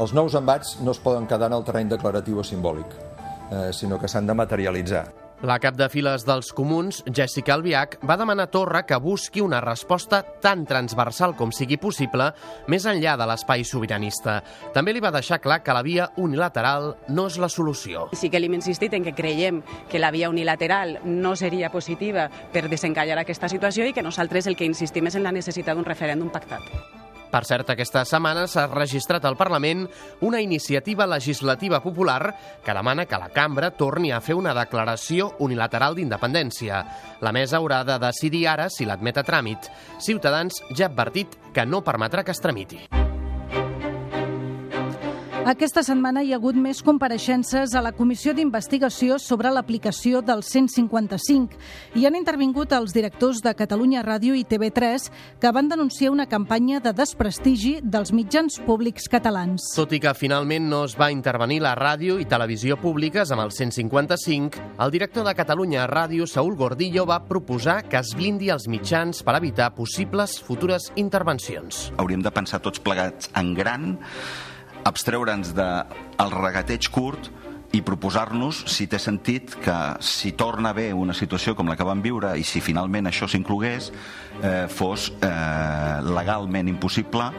Els 0.00 0.14
nous 0.16 0.36
embats 0.38 0.78
no 0.84 0.94
es 0.94 1.02
poden 1.02 1.26
quedar 1.28 1.50
en 1.50 1.58
el 1.58 1.66
terreny 1.66 1.90
declaratiu 1.90 2.40
o 2.40 2.46
simbòlic, 2.46 2.94
eh, 3.50 3.68
sinó 3.76 3.98
que 3.98 4.08
s'han 4.08 4.30
de 4.30 4.38
materialitzar. 4.38 5.21
La 5.42 5.56
cap 5.58 5.74
de 5.74 5.88
files 5.90 6.22
dels 6.22 6.52
comuns, 6.54 7.00
Jessica 7.10 7.56
Albiach, 7.56 7.96
va 8.06 8.14
demanar 8.20 8.44
a 8.46 8.50
Torra 8.54 8.84
que 8.86 8.94
busqui 9.02 9.42
una 9.42 9.58
resposta 9.60 10.20
tan 10.44 10.62
transversal 10.70 11.34
com 11.34 11.50
sigui 11.50 11.80
possible 11.82 12.28
més 12.70 12.86
enllà 12.86 13.16
de 13.18 13.26
l'espai 13.26 13.66
sobiranista. 13.66 14.38
També 14.70 14.94
li 14.94 15.02
va 15.02 15.10
deixar 15.10 15.40
clar 15.42 15.58
que 15.66 15.74
la 15.74 15.82
via 15.82 16.06
unilateral 16.22 16.92
no 17.10 17.26
és 17.26 17.40
la 17.42 17.50
solució. 17.50 18.06
Sí 18.14 18.30
que 18.30 18.38
li 18.38 18.46
hem 18.46 18.60
insistit 18.60 18.94
en 18.94 19.02
que 19.02 19.18
creiem 19.18 19.64
que 19.90 19.98
la 19.98 20.14
via 20.14 20.30
unilateral 20.30 21.00
no 21.02 21.34
seria 21.34 21.74
positiva 21.74 22.30
per 22.54 22.68
desencallar 22.70 23.18
aquesta 23.18 23.50
situació 23.50 23.90
i 23.90 23.98
que 23.98 24.06
nosaltres 24.06 24.46
el 24.46 24.54
que 24.54 24.70
insistim 24.70 25.10
és 25.10 25.18
en 25.18 25.26
la 25.26 25.34
necessitat 25.34 25.74
d'un 25.74 25.90
referèndum 25.90 26.30
pactat. 26.30 27.01
Per 27.32 27.46
cert, 27.48 27.70
aquesta 27.72 28.02
setmana 28.04 28.44
s'ha 28.44 28.66
registrat 28.68 29.24
al 29.24 29.38
Parlament 29.40 29.86
una 30.28 30.42
iniciativa 30.44 31.06
legislativa 31.08 31.80
popular 31.80 32.34
que 32.64 32.74
demana 32.76 33.06
que 33.08 33.18
la 33.18 33.30
cambra 33.32 33.70
torni 33.72 34.12
a 34.12 34.20
fer 34.20 34.36
una 34.36 34.52
declaració 34.52 35.30
unilateral 35.40 35.96
d'independència. 35.96 36.82
La 37.24 37.32
mesa 37.32 37.56
haurà 37.56 37.82
de 37.88 37.96
decidir 38.04 38.44
ara 38.52 38.68
si 38.68 38.84
l'admet 38.84 39.22
a 39.22 39.24
tràmit. 39.24 39.70
Ciutadans 39.98 40.60
ja 40.76 40.90
ha 40.90 40.92
advertit 40.92 41.38
que 41.54 41.64
no 41.64 41.80
permetrà 41.80 42.20
que 42.22 42.36
es 42.36 42.44
tramiti. 42.44 42.84
Aquesta 45.42 45.82
setmana 45.82 46.20
hi 46.22 46.28
ha 46.30 46.36
hagut 46.38 46.54
més 46.54 46.78
compareixences 46.86 47.72
a 47.74 47.80
la 47.82 47.90
Comissió 47.96 48.30
d'Investigació 48.30 49.16
sobre 49.18 49.50
l'aplicació 49.50 50.20
del 50.22 50.44
155 50.46 51.98
i 51.98 52.06
han 52.06 52.14
intervingut 52.14 52.70
els 52.76 52.94
directors 52.94 53.40
de 53.42 53.50
Catalunya 53.58 54.04
Ràdio 54.06 54.36
i 54.38 54.44
TV3 54.46 55.08
que 55.42 55.50
van 55.50 55.66
denunciar 55.72 56.12
una 56.14 56.28
campanya 56.30 56.78
de 56.84 56.92
desprestigi 56.94 57.72
dels 57.82 58.12
mitjans 58.14 58.60
públics 58.68 59.10
catalans. 59.10 59.72
Tot 59.74 59.96
i 59.98 59.98
que 60.04 60.12
finalment 60.14 60.70
no 60.70 60.84
es 60.86 60.94
va 60.94 61.10
intervenir 61.10 61.58
la 61.66 61.74
ràdio 61.74 62.20
i 62.22 62.28
televisió 62.30 62.78
públiques 62.78 63.34
amb 63.34 63.42
el 63.42 63.50
155, 63.50 64.62
el 64.78 64.94
director 64.94 65.26
de 65.26 65.34
Catalunya 65.34 65.88
Ràdio, 65.90 66.30
Saúl 66.30 66.54
Gordillo, 66.54 67.02
va 67.10 67.18
proposar 67.26 67.80
que 67.88 67.98
es 67.98 68.14
blindi 68.14 68.54
els 68.54 68.70
mitjans 68.70 69.26
per 69.26 69.34
evitar 69.42 69.72
possibles 69.74 70.38
futures 70.38 70.92
intervencions. 70.94 71.88
Hauríem 71.98 72.22
de 72.22 72.30
pensar 72.30 72.62
tots 72.62 72.78
plegats 72.78 73.34
en 73.34 73.54
gran 73.58 73.98
abstreure'ns 74.84 75.54
del 75.54 75.86
de 76.18 76.30
regateig 76.32 76.90
curt 76.92 77.30
i 77.72 77.80
proposar-nos 77.80 78.66
si 78.68 78.86
té 78.90 78.98
sentit 79.00 79.54
que 79.62 79.76
si 80.04 80.34
torna 80.36 80.70
a 80.70 80.76
haver 80.76 80.90
una 80.94 81.14
situació 81.16 81.54
com 81.56 81.70
la 81.70 81.76
que 81.76 81.86
vam 81.88 82.02
viure 82.04 82.34
i 82.36 82.44
si 82.44 82.60
finalment 82.60 83.08
això 83.08 83.28
s'inclogués 83.28 83.88
eh, 84.42 84.66
fos 84.68 85.08
eh, 85.14 86.02
legalment 86.04 86.68
impossible 86.68 87.30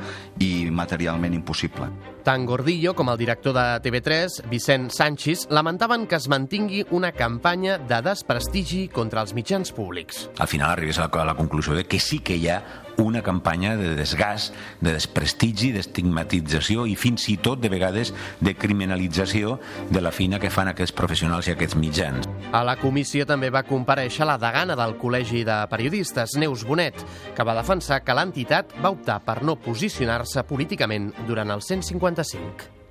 i 0.42 0.72
materialment 0.74 1.38
impossible. 1.38 1.92
Tant 2.24 2.46
Gordillo 2.48 2.94
com 2.96 3.12
el 3.12 3.20
director 3.20 3.54
de 3.54 3.66
TV3, 3.84 4.48
Vicent 4.50 4.88
Sánchez, 4.96 5.50
lamentaven 5.52 6.08
que 6.08 6.16
es 6.16 6.30
mantingui 6.32 6.86
una 6.96 7.12
campanya 7.12 7.78
de 7.78 8.00
desprestigi 8.02 8.88
contra 8.88 9.22
els 9.22 9.36
mitjans 9.36 9.74
públics. 9.76 10.30
Al 10.40 10.48
final 10.48 10.72
arribes 10.72 10.98
a 10.98 11.10
la, 11.10 11.22
a 11.22 11.28
la 11.28 11.36
conclusió 11.36 11.76
de 11.76 11.86
que 11.86 12.00
sí 12.00 12.24
que 12.24 12.40
hi 12.40 12.48
ha 12.48 12.62
una 12.98 13.22
campanya 13.22 13.76
de 13.78 13.94
desgast, 13.98 14.54
de 14.82 14.94
desprestigi, 14.94 15.72
d'estigmatització 15.74 16.86
i 16.90 16.96
fins 17.00 17.28
i 17.32 17.38
tot, 17.38 17.62
de 17.64 17.72
vegades, 17.72 18.14
de 18.44 18.56
criminalització 18.56 19.58
de 19.90 20.04
la 20.04 20.12
fina 20.12 20.40
que 20.40 20.52
fan 20.54 20.72
aquests 20.72 20.96
professionals 20.96 21.48
i 21.48 21.56
aquests 21.56 21.78
mitjans. 21.80 22.30
A 22.52 22.64
la 22.68 22.78
comissió 22.82 23.28
també 23.30 23.50
va 23.54 23.66
compareixer 23.68 24.28
la 24.30 24.38
degana 24.42 24.78
del 24.80 24.98
Col·legi 25.02 25.44
de 25.48 25.58
Periodistes, 25.72 26.38
Neus 26.40 26.66
Bonet, 26.68 27.02
que 27.36 27.48
va 27.48 27.58
defensar 27.58 28.04
que 28.04 28.16
l'entitat 28.18 28.78
va 28.84 28.94
optar 28.94 29.20
per 29.26 29.42
no 29.44 29.58
posicionar-se 29.60 30.46
políticament 30.50 31.12
durant 31.28 31.52
el 31.54 31.62
155. 31.62 32.83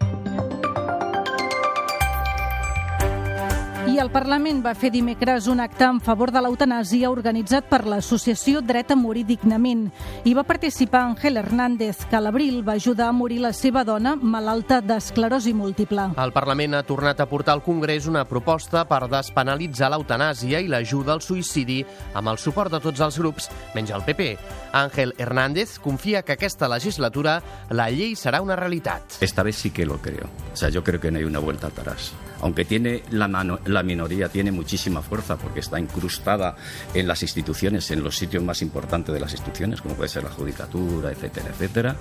I 3.92 3.98
el 4.00 4.08
Parlament 4.08 4.62
va 4.64 4.70
fer 4.72 4.88
dimecres 4.88 5.44
un 5.52 5.58
acte 5.60 5.84
en 5.84 5.98
favor 6.00 6.30
de 6.32 6.40
l'eutanàsia 6.40 7.10
organitzat 7.12 7.66
per 7.68 7.82
l'associació 7.84 8.62
Dret 8.64 8.94
a 8.94 8.96
Morir 8.96 9.26
Dignament. 9.28 9.82
Hi 10.24 10.32
va 10.32 10.46
participar 10.48 11.02
Ángel 11.10 11.36
Hernández, 11.36 12.06
que 12.08 12.16
a 12.16 12.22
l'abril 12.24 12.62
va 12.64 12.78
ajudar 12.80 13.10
a 13.10 13.12
morir 13.12 13.42
la 13.44 13.52
seva 13.52 13.82
dona 13.84 14.14
malalta 14.16 14.80
d'esclerosi 14.80 15.52
múltiple. 15.52 16.08
El 16.16 16.32
Parlament 16.32 16.78
ha 16.78 16.82
tornat 16.88 17.20
a 17.20 17.28
portar 17.28 17.52
al 17.52 17.62
Congrés 17.66 18.08
una 18.08 18.24
proposta 18.24 18.86
per 18.88 19.02
despenalitzar 19.12 19.92
l'eutanàsia 19.92 20.64
i 20.64 20.72
l'ajuda 20.72 21.12
al 21.12 21.20
suïcidi 21.20 21.82
amb 22.14 22.32
el 22.32 22.40
suport 22.40 22.72
de 22.72 22.80
tots 22.80 23.04
els 23.04 23.20
grups, 23.20 23.52
menys 23.76 23.92
el 23.92 24.08
PP. 24.08 24.32
Ángel 24.72 25.12
Hernández 25.18 25.76
confia 25.78 26.24
que 26.24 26.38
aquesta 26.38 26.72
legislatura 26.72 27.42
la 27.68 27.90
llei 27.92 28.16
serà 28.16 28.40
una 28.40 28.56
realitat. 28.56 29.20
Esta 29.20 29.42
vez 29.42 29.56
sí 29.56 29.68
que 29.70 29.84
lo 29.84 30.00
creo. 30.00 30.32
O 30.50 30.56
sea, 30.56 30.70
yo 30.70 30.82
creo 30.82 30.98
que 30.98 31.10
no 31.10 31.18
hay 31.18 31.24
una 31.24 31.40
vuelta 31.40 31.66
atrás. 31.66 32.14
Aunque 32.42 32.64
tiene 32.64 33.02
la, 33.10 33.28
mano, 33.28 33.58
la 33.64 33.82
minoría 33.82 34.28
tiene 34.28 34.52
muchísima 34.52 35.00
fuerza 35.00 35.36
porque 35.36 35.60
está 35.60 35.80
incrustada 35.80 36.56
en 36.92 37.08
las 37.08 37.22
instituciones, 37.22 37.90
en 37.90 38.02
los 38.04 38.16
sitios 38.16 38.42
más 38.42 38.62
importantes 38.62 39.14
de 39.14 39.20
las 39.20 39.32
instituciones, 39.32 39.80
como 39.80 39.94
puede 39.94 40.08
ser 40.08 40.24
la 40.24 40.30
judicatura, 40.30 41.10
etcétera, 41.10 41.48
etcétera. 41.50 41.96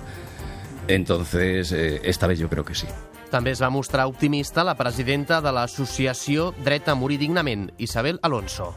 Entonces, 0.88 1.72
eh, 1.72 2.00
esta 2.04 2.26
vez 2.26 2.38
yo 2.38 2.48
creo 2.48 2.64
que 2.64 2.74
sí. 2.74 2.86
També 3.32 3.54
es 3.54 3.62
va 3.62 3.70
mostrar 3.72 4.04
optimista 4.10 4.60
la 4.60 4.74
presidenta 4.76 5.40
de 5.40 5.54
l'associació 5.56 6.50
Dret 6.66 6.92
a 6.92 6.94
Morir 6.94 7.16
Dignament, 7.22 7.70
Isabel 7.78 8.20
Alonso. 8.20 8.74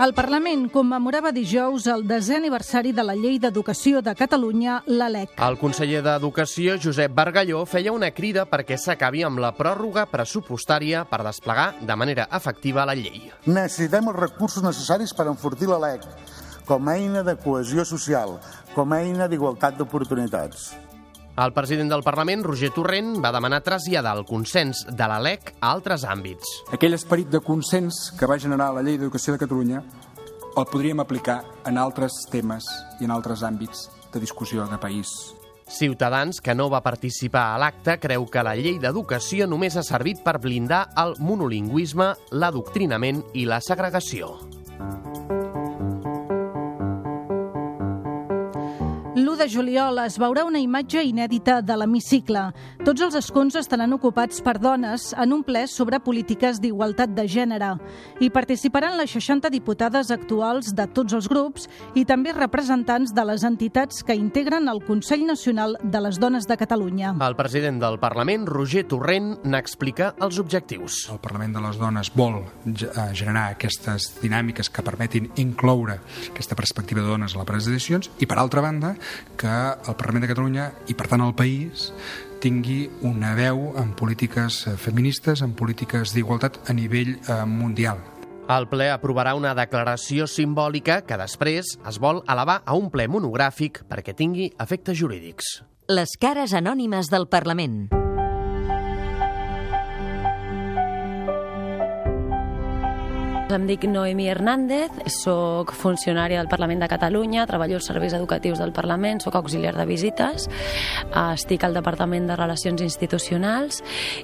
El 0.00 0.14
Parlament 0.16 0.62
commemorava 0.72 1.28
dijous 1.36 1.84
el 1.92 2.06
desè 2.08 2.38
aniversari 2.38 2.94
de 2.96 3.02
la 3.04 3.12
Llei 3.12 3.34
d'Educació 3.36 4.00
de 4.00 4.14
Catalunya, 4.16 4.78
la 4.88 5.10
LEC. 5.12 5.34
El 5.44 5.58
conseller 5.60 6.00
d'Educació, 6.06 6.78
Josep 6.80 7.12
Bargalló, 7.12 7.66
feia 7.68 7.92
una 7.92 8.08
crida 8.16 8.46
perquè 8.48 8.78
s'acabi 8.80 9.26
amb 9.28 9.42
la 9.44 9.52
pròrroga 9.58 10.06
pressupostària 10.08 11.04
per 11.10 11.20
desplegar 11.26 11.68
de 11.84 12.00
manera 12.00 12.30
efectiva 12.32 12.88
la 12.88 12.96
llei. 12.96 13.28
Necessitem 13.44 14.08
els 14.08 14.22
recursos 14.24 14.64
necessaris 14.64 15.12
per 15.12 15.28
enfortir 15.28 15.68
la 15.68 15.82
LEC 15.84 16.08
com 16.64 16.88
a 16.88 16.96
eina 16.96 17.20
de 17.26 17.36
cohesió 17.36 17.84
social, 17.84 18.38
com 18.72 18.96
a 18.96 19.02
eina 19.04 19.28
d'igualtat 19.28 19.76
d'oportunitats. 19.76 20.70
El 21.40 21.54
president 21.56 21.88
del 21.88 22.02
Parlament, 22.04 22.42
Roger 22.44 22.68
Torrent, 22.76 23.14
va 23.24 23.30
demanar 23.32 23.62
traslladar 23.64 24.12
el 24.18 24.26
consens 24.28 24.82
de 24.84 25.06
la 25.08 25.16
LEC 25.24 25.54
a 25.56 25.70
altres 25.70 26.04
àmbits. 26.04 26.50
Aquell 26.76 26.92
esperit 26.92 27.30
de 27.32 27.40
consens 27.40 28.10
que 28.18 28.28
va 28.28 28.36
generar 28.36 28.66
la 28.76 28.82
Llei 28.84 28.98
d'Educació 29.00 29.32
de 29.32 29.40
Catalunya 29.40 29.80
el 30.50 30.68
podríem 30.68 31.00
aplicar 31.00 31.38
en 31.64 31.80
altres 31.80 32.26
temes 32.28 32.68
i 33.00 33.08
en 33.08 33.16
altres 33.16 33.40
àmbits 33.46 33.86
de 34.12 34.20
discussió 34.20 34.68
de 34.68 34.76
país. 34.82 35.08
Ciutadans, 35.70 36.42
que 36.44 36.54
no 36.54 36.68
va 36.68 36.84
participar 36.84 37.54
a 37.54 37.58
l'acte, 37.62 37.96
creu 38.02 38.26
que 38.28 38.44
la 38.44 38.56
llei 38.58 38.76
d'educació 38.82 39.48
només 39.48 39.78
ha 39.78 39.86
servit 39.86 40.20
per 40.26 40.40
blindar 40.42 40.88
el 41.00 41.14
monolingüisme, 41.24 42.12
l'adoctrinament 42.36 43.24
i 43.32 43.46
la 43.48 43.62
segregació. 43.64 44.34
L'1 49.10 49.40
de 49.40 49.46
juliol 49.50 49.98
es 50.04 50.14
veurà 50.22 50.44
una 50.46 50.60
imatge 50.62 51.00
inèdita 51.02 51.56
de 51.66 51.74
l'hemicicle. 51.74 52.44
Tots 52.86 53.02
els 53.02 53.16
escons 53.18 53.56
estaran 53.58 53.90
ocupats 53.96 54.38
per 54.38 54.52
dones 54.62 55.08
en 55.18 55.32
un 55.34 55.40
ple 55.42 55.64
sobre 55.66 55.98
polítiques 55.98 56.60
d'igualtat 56.62 57.10
de 57.16 57.24
gènere. 57.26 57.72
Hi 58.22 58.28
participaran 58.30 58.94
les 59.00 59.10
60 59.10 59.50
diputades 59.50 60.12
actuals 60.14 60.70
de 60.78 60.86
tots 60.94 61.16
els 61.18 61.26
grups 61.26 61.66
i 61.98 62.04
també 62.06 62.30
representants 62.36 63.10
de 63.10 63.24
les 63.26 63.42
entitats 63.48 64.04
que 64.06 64.14
integren 64.14 64.70
el 64.70 64.78
Consell 64.86 65.26
Nacional 65.26 65.74
de 65.82 66.04
les 66.06 66.22
Dones 66.22 66.46
de 66.46 66.58
Catalunya. 66.62 67.16
El 67.18 67.34
president 67.34 67.82
del 67.82 67.98
Parlament, 67.98 68.46
Roger 68.46 68.84
Torrent, 68.94 69.40
n'explica 69.42 70.12
els 70.22 70.38
objectius. 70.38 71.00
El 71.10 71.18
Parlament 71.18 71.58
de 71.58 71.64
les 71.66 71.82
Dones 71.82 72.12
vol 72.14 72.44
generar 72.70 73.48
aquestes 73.56 74.12
dinàmiques 74.22 74.70
que 74.70 74.86
permetin 74.86 75.32
incloure 75.42 75.98
aquesta 76.30 76.54
perspectiva 76.54 77.02
de 77.02 77.10
dones 77.10 77.34
a 77.34 77.42
la 77.42 77.50
presa 77.50 77.72
de 77.72 77.80
decisions 77.80 78.12
i, 78.22 78.30
per 78.30 78.38
altra 78.38 78.62
banda, 78.62 78.94
que 79.40 79.54
el 79.74 79.96
Parlament 79.96 80.26
de 80.26 80.32
Catalunya 80.32 80.70
i 80.88 80.96
per 80.96 81.08
tant 81.10 81.24
el 81.24 81.34
país 81.38 81.90
tingui 82.40 82.88
una 83.04 83.34
veu 83.36 83.74
en 83.80 83.92
polítiques 83.96 84.64
feministes, 84.80 85.44
en 85.44 85.52
polítiques 85.54 86.14
d'igualtat 86.16 86.62
a 86.68 86.76
nivell 86.76 87.18
eh, 87.18 87.44
mundial. 87.46 88.00
El 88.50 88.66
ple 88.66 88.88
aprovarà 88.90 89.36
una 89.38 89.52
declaració 89.54 90.26
simbòlica 90.26 91.02
que 91.06 91.18
després 91.20 91.76
es 91.86 92.00
vol 92.02 92.24
elevar 92.26 92.62
a 92.66 92.74
un 92.74 92.90
ple 92.90 93.06
monogràfic 93.06 93.84
perquè 93.86 94.16
tingui 94.18 94.50
efectes 94.58 94.98
jurídics. 94.98 95.60
Les 95.90 96.18
cares 96.18 96.54
anònimes 96.54 97.12
del 97.12 97.28
Parlament. 97.30 97.99
Em 103.50 103.64
dic 103.66 103.82
Noemi 103.90 104.28
Hernández, 104.30 104.92
sóc 105.10 105.72
funcionària 105.74 106.38
del 106.38 106.48
Parlament 106.48 106.84
de 106.84 106.88
Catalunya, 106.88 107.48
treballo 107.50 107.80
als 107.80 107.88
serveis 107.88 108.12
educatius 108.14 108.60
del 108.62 108.70
Parlament, 108.70 109.18
sóc 109.24 109.34
auxiliar 109.34 109.72
de 109.74 109.86
visites, 109.88 110.46
estic 111.34 111.64
al 111.66 111.74
Departament 111.74 112.28
de 112.30 112.36
Relacions 112.38 112.82
Institucionals 112.84 113.80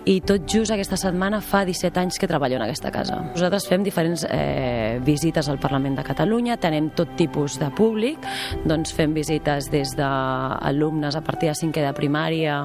i 0.07 0.21
tot 0.23 0.47
just 0.47 0.71
aquesta 0.71 0.99
setmana 1.01 1.41
fa 1.43 1.65
17 1.67 1.99
anys 2.05 2.21
que 2.23 2.29
treballo 2.31 2.61
en 2.61 2.67
aquesta 2.69 2.93
casa. 2.95 3.19
Nosaltres 3.33 3.67
fem 3.67 3.83
diferents 3.83 4.23
eh, 4.31 5.01
visites 5.03 5.51
al 5.51 5.59
Parlament 5.59 5.99
de 5.99 6.07
Catalunya, 6.07 6.59
tenem 6.63 6.93
tot 6.95 7.17
tipus 7.19 7.59
de 7.59 7.73
públic, 7.75 8.23
doncs 8.63 8.95
fem 8.95 9.17
visites 9.17 9.73
des 9.75 9.97
d'alumnes 9.99 11.19
a 11.19 11.25
partir 11.27 11.51
de 11.51 11.57
5 11.59 11.83
de 11.83 11.93
primària, 11.99 12.61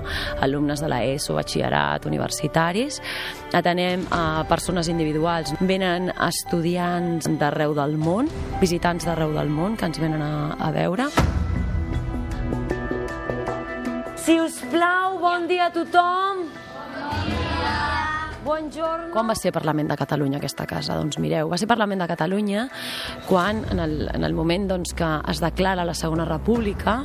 alumnes 0.45 0.85
de 0.85 0.93
l'ESO, 0.93 1.39
batxillerat, 1.39 2.05
universitaris, 2.05 3.01
atenem 3.51 4.05
a 4.13 4.45
persones 4.47 4.93
individuals, 4.93 5.55
venen 5.59 6.11
estudiants 6.51 7.29
d'arreu 7.39 7.71
del 7.71 7.93
món, 7.95 8.27
visitants 8.59 9.05
d'arreu 9.07 9.31
del 9.31 9.47
món 9.47 9.77
que 9.79 9.87
ens 9.87 9.99
venen 10.03 10.19
a, 10.19 10.57
a 10.59 10.71
veure. 10.75 11.05
Si 14.19 14.35
us 14.43 14.59
plau, 14.73 15.15
bon 15.23 15.47
dia 15.47 15.69
a 15.69 15.71
tothom. 15.71 16.43
Buongiorno. 18.43 19.11
Quan 19.13 19.27
va 19.29 19.35
ser 19.37 19.51
Parlament 19.53 19.91
de 19.91 19.95
Catalunya 19.99 20.39
aquesta 20.39 20.65
casa? 20.65 20.95
Doncs 20.97 21.19
mireu, 21.21 21.49
va 21.51 21.59
ser 21.61 21.67
Parlament 21.69 22.01
de 22.01 22.07
Catalunya 22.09 22.63
quan, 23.27 23.61
en 23.69 23.79
el, 23.83 24.07
en 24.09 24.23
el 24.25 24.33
moment 24.33 24.65
doncs, 24.71 24.95
que 24.97 25.09
es 25.29 25.41
declara 25.43 25.85
la 25.85 25.93
Segona 25.93 26.25
República, 26.25 27.03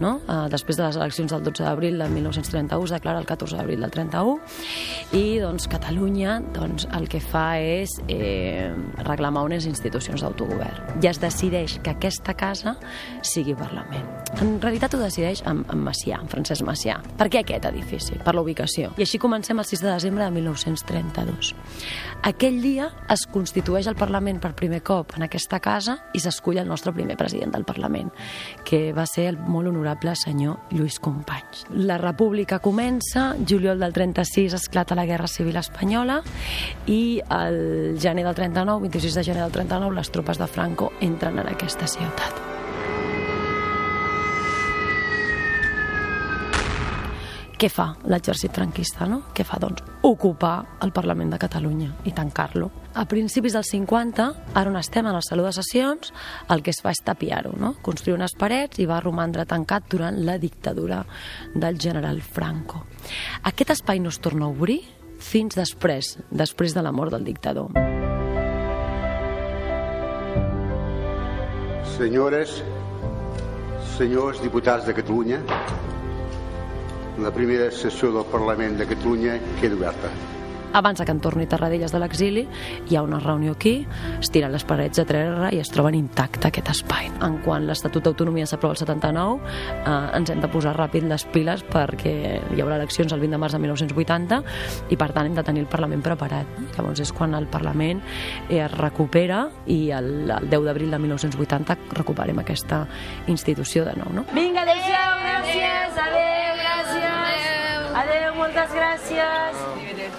no? 0.00 0.18
eh, 0.28 0.36
després 0.52 0.76
de 0.76 0.84
les 0.84 0.98
eleccions 1.00 1.32
del 1.32 1.44
12 1.46 1.64
d'abril 1.64 1.96
del 2.02 2.12
1931, 2.12 2.84
es 2.84 2.92
declara 2.98 3.22
el 3.22 3.24
14 3.24 3.56
d'abril 3.56 3.80
del 3.80 3.94
31, 3.94 4.36
i 5.16 5.38
doncs, 5.40 5.68
Catalunya 5.72 6.36
doncs, 6.52 6.84
el 6.92 7.08
que 7.08 7.22
fa 7.24 7.46
és 7.62 7.96
eh, 8.12 8.68
reclamar 9.06 9.46
unes 9.48 9.64
institucions 9.70 10.20
d'autogovern. 10.20 11.00
I 11.00 11.08
es 11.08 11.22
decideix 11.22 11.78
que 11.80 11.96
aquesta 11.96 12.36
casa 12.36 12.76
sigui 13.24 13.56
Parlament. 13.56 14.04
En 14.42 14.58
realitat 14.60 14.92
ho 14.96 15.00
decideix 15.00 15.44
en, 15.48 15.64
en 15.70 15.80
Macià, 15.80 16.20
en 16.20 16.28
Francesc 16.28 16.66
Macià. 16.66 16.98
Per 17.16 17.30
què 17.30 17.40
aquest 17.40 17.68
edifici? 17.70 18.18
Per 18.20 18.34
la 18.34 18.42
ubicació. 18.42 18.92
I 18.98 19.06
així 19.06 19.20
comencem 19.22 19.60
el 19.62 19.68
6 19.68 19.84
de 19.84 19.92
desembre 19.92 20.26
de 20.26 20.34
1932. 20.82 21.54
Aquell 22.24 22.60
dia 22.62 22.88
es 23.12 23.26
constitueix 23.30 23.86
el 23.90 23.98
Parlament 23.98 24.40
per 24.40 24.54
primer 24.56 24.80
cop 24.82 25.14
en 25.18 25.26
aquesta 25.26 25.60
casa 25.60 25.98
i 26.16 26.22
s'escull 26.22 26.58
el 26.60 26.68
nostre 26.68 26.92
primer 26.96 27.16
president 27.20 27.52
del 27.54 27.66
Parlament, 27.68 28.10
que 28.64 28.92
va 28.96 29.06
ser 29.06 29.28
el 29.32 29.38
molt 29.38 29.68
honorable 29.68 30.14
senyor 30.16 30.72
Lluís 30.72 30.98
Companys. 31.04 31.66
La 31.70 31.98
república 32.00 32.60
comença, 32.64 33.34
juliol 33.46 33.80
del 33.80 33.92
36 33.92 34.56
esclata 34.56 34.96
la 34.96 35.06
Guerra 35.06 35.28
Civil 35.28 35.60
Espanyola 35.60 36.22
i 36.86 37.20
el 37.28 37.98
gener 38.00 38.24
del 38.24 38.34
39, 38.40 38.88
26 38.88 39.20
de 39.20 39.28
gener 39.30 39.44
del 39.44 39.54
39, 39.60 39.94
les 40.00 40.10
tropes 40.10 40.40
de 40.40 40.48
Franco 40.48 40.92
entren 41.00 41.38
en 41.38 41.52
aquesta 41.52 41.86
ciutat. 41.86 42.43
Què 47.54 47.68
fa 47.70 47.92
l'exèrcit 48.10 48.54
franquista? 48.56 49.06
No? 49.06 49.20
Què 49.34 49.44
fa? 49.46 49.60
Doncs 49.62 49.84
ocupar 50.04 50.54
el 50.82 50.90
Parlament 50.94 51.30
de 51.30 51.38
Catalunya 51.38 51.92
i 52.08 52.12
tancar-lo. 52.14 52.70
A 52.98 53.04
principis 53.10 53.54
dels 53.54 53.70
50, 53.70 54.26
ara 54.58 54.70
on 54.70 54.78
estem 54.80 55.06
en 55.06 55.14
el 55.14 55.22
Saló 55.26 55.46
de 55.46 55.52
Sessions, 55.54 56.10
el 56.50 56.64
que 56.66 56.74
es 56.74 56.82
fa 56.82 56.90
és 56.94 57.02
tapiar-ho, 57.06 57.54
no? 57.58 57.74
construir 57.82 58.18
unes 58.18 58.34
parets 58.38 58.82
i 58.82 58.88
va 58.90 58.98
romandre 59.02 59.46
tancat 59.46 59.86
durant 59.90 60.18
la 60.26 60.36
dictadura 60.42 61.04
del 61.54 61.78
general 61.78 62.20
Franco. 62.22 62.84
Aquest 63.46 63.76
espai 63.78 64.02
no 64.02 64.10
es 64.10 64.18
torna 64.18 64.46
a 64.46 64.54
obrir 64.54 64.80
fins 65.22 65.54
després, 65.54 66.16
després 66.30 66.74
de 66.74 66.82
la 66.82 66.92
mort 66.92 67.14
del 67.14 67.24
dictador. 67.24 67.70
Senyores, 71.94 72.58
senyors 73.94 74.42
diputats 74.42 74.86
de 74.88 74.94
Catalunya, 74.98 75.38
la 77.18 77.30
primera 77.30 77.70
sessió 77.70 78.10
del 78.12 78.26
Parlament 78.26 78.78
de 78.78 78.86
Catalunya 78.90 79.38
queda 79.60 79.76
oberta. 79.78 80.10
Abans 80.74 81.00
que 81.00 81.12
en 81.12 81.20
torni 81.22 81.46
Tarradellas 81.46 81.92
de 81.94 82.00
l'exili, 82.02 82.42
hi 82.90 82.96
ha 82.96 83.02
una 83.06 83.20
reunió 83.22 83.52
aquí, 83.54 83.86
es 84.18 84.30
tiren 84.34 84.50
les 84.50 84.64
parets 84.66 84.98
de 84.98 85.04
terra 85.06 85.52
i 85.54 85.60
es 85.62 85.70
troben 85.70 85.94
intacte 85.94 86.48
aquest 86.48 86.72
espai. 86.72 87.06
En 87.22 87.36
quan 87.44 87.68
l'Estatut 87.68 88.02
d'Autonomia 88.02 88.48
s'aprova 88.50 88.74
el 88.74 88.80
79, 88.80 89.38
eh, 89.76 90.16
ens 90.18 90.32
hem 90.34 90.42
de 90.42 90.50
posar 90.50 90.74
ràpid 90.74 91.06
les 91.06 91.24
piles 91.30 91.62
perquè 91.70 92.14
hi 92.42 92.60
haurà 92.64 92.80
eleccions 92.80 93.14
el 93.14 93.22
20 93.22 93.36
de 93.36 93.42
març 93.44 93.54
de 93.54 93.62
1980 93.62 94.42
i 94.90 94.98
per 94.98 95.12
tant 95.14 95.30
hem 95.30 95.38
de 95.38 95.46
tenir 95.46 95.62
el 95.62 95.70
Parlament 95.70 96.02
preparat. 96.02 96.58
Llavors 96.74 97.04
és 97.06 97.14
quan 97.14 97.38
el 97.38 97.46
Parlament 97.46 98.02
eh, 98.48 98.64
es 98.64 98.74
recupera 98.74 99.44
i 99.70 99.92
el, 99.94 100.26
el 100.26 100.50
10 100.50 100.66
d'abril 100.66 100.90
de 100.90 100.98
1980 101.06 101.78
recuperem 101.94 102.42
aquesta 102.42 102.82
institució 103.28 103.86
de 103.86 103.94
nou. 104.02 104.10
No? 104.10 104.26
Vinga, 104.34 104.66
adéu, 104.66 104.82
gràcies, 105.22 106.02
adéu, 106.08 106.58
gràcies. 106.58 107.23
Adéu, 107.94 108.34
moltes 108.34 108.72
gràcies. 108.74 109.58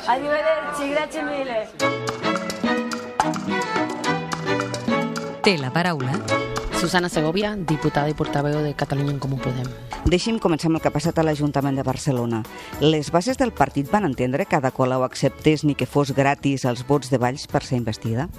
Arrivederci, 0.08 0.90
grazie 0.94 1.24
mille. 1.28 1.60
Té 5.44 5.58
la 5.60 5.70
paraula 5.76 6.16
Susana 6.80 7.10
Segovia, 7.10 7.56
diputada 7.56 8.10
i 8.10 8.16
portaveu 8.16 8.62
de 8.64 8.72
Catalunya 8.80 9.12
en 9.16 9.20
Comú 9.20 9.38
Podem. 9.44 9.68
Deixi'm 10.08 10.40
començar 10.40 10.70
amb 10.70 10.80
el 10.80 10.84
que 10.84 10.92
ha 10.92 10.96
passat 10.96 11.20
a 11.20 11.24
l'Ajuntament 11.26 11.76
de 11.80 11.84
Barcelona. 11.84 12.44
Les 12.80 13.12
bases 13.12 13.40
del 13.42 13.52
partit 13.52 13.92
van 13.92 14.06
entendre 14.08 14.46
que 14.46 14.56
Ada 14.56 14.72
Colau 14.72 15.04
acceptés 15.04 15.64
ni 15.66 15.76
que 15.76 15.88
fos 15.90 16.14
gratis 16.16 16.64
els 16.64 16.86
vots 16.88 17.12
de 17.12 17.18
Valls 17.20 17.48
per 17.52 17.64
ser 17.66 17.80
investida? 17.82 18.30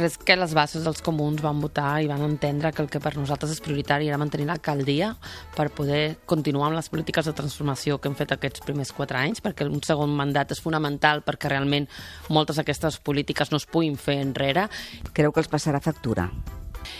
Crec 0.00 0.22
que 0.24 0.32
les 0.38 0.54
bases 0.56 0.86
dels 0.86 1.02
comuns 1.04 1.42
van 1.44 1.58
votar 1.60 1.98
i 2.00 2.06
van 2.08 2.22
entendre 2.24 2.70
que 2.72 2.80
el 2.80 2.86
que 2.88 3.02
per 3.04 3.10
nosaltres 3.18 3.50
és 3.52 3.60
prioritari 3.60 4.06
era 4.08 4.16
mantenir 4.16 4.46
l'alcaldia 4.48 5.10
per 5.52 5.66
poder 5.76 6.14
continuar 6.30 6.70
amb 6.70 6.78
les 6.78 6.88
polítiques 6.88 7.28
de 7.28 7.34
transformació 7.36 7.98
que 8.00 8.08
hem 8.08 8.16
fet 8.16 8.32
aquests 8.32 8.64
primers 8.64 8.94
quatre 8.96 9.20
anys, 9.20 9.42
perquè 9.44 9.66
un 9.68 9.84
segon 9.84 10.14
mandat 10.16 10.54
és 10.56 10.62
fonamental 10.64 11.20
perquè 11.26 11.50
realment 11.52 11.90
moltes 12.32 12.56
d'aquestes 12.56 12.96
polítiques 13.04 13.52
no 13.52 13.60
es 13.60 13.68
puguin 13.68 14.00
fer 14.00 14.16
enrere. 14.22 14.70
Creu 15.12 15.36
que 15.36 15.44
els 15.44 15.52
passarà 15.52 15.84
factura? 15.84 16.30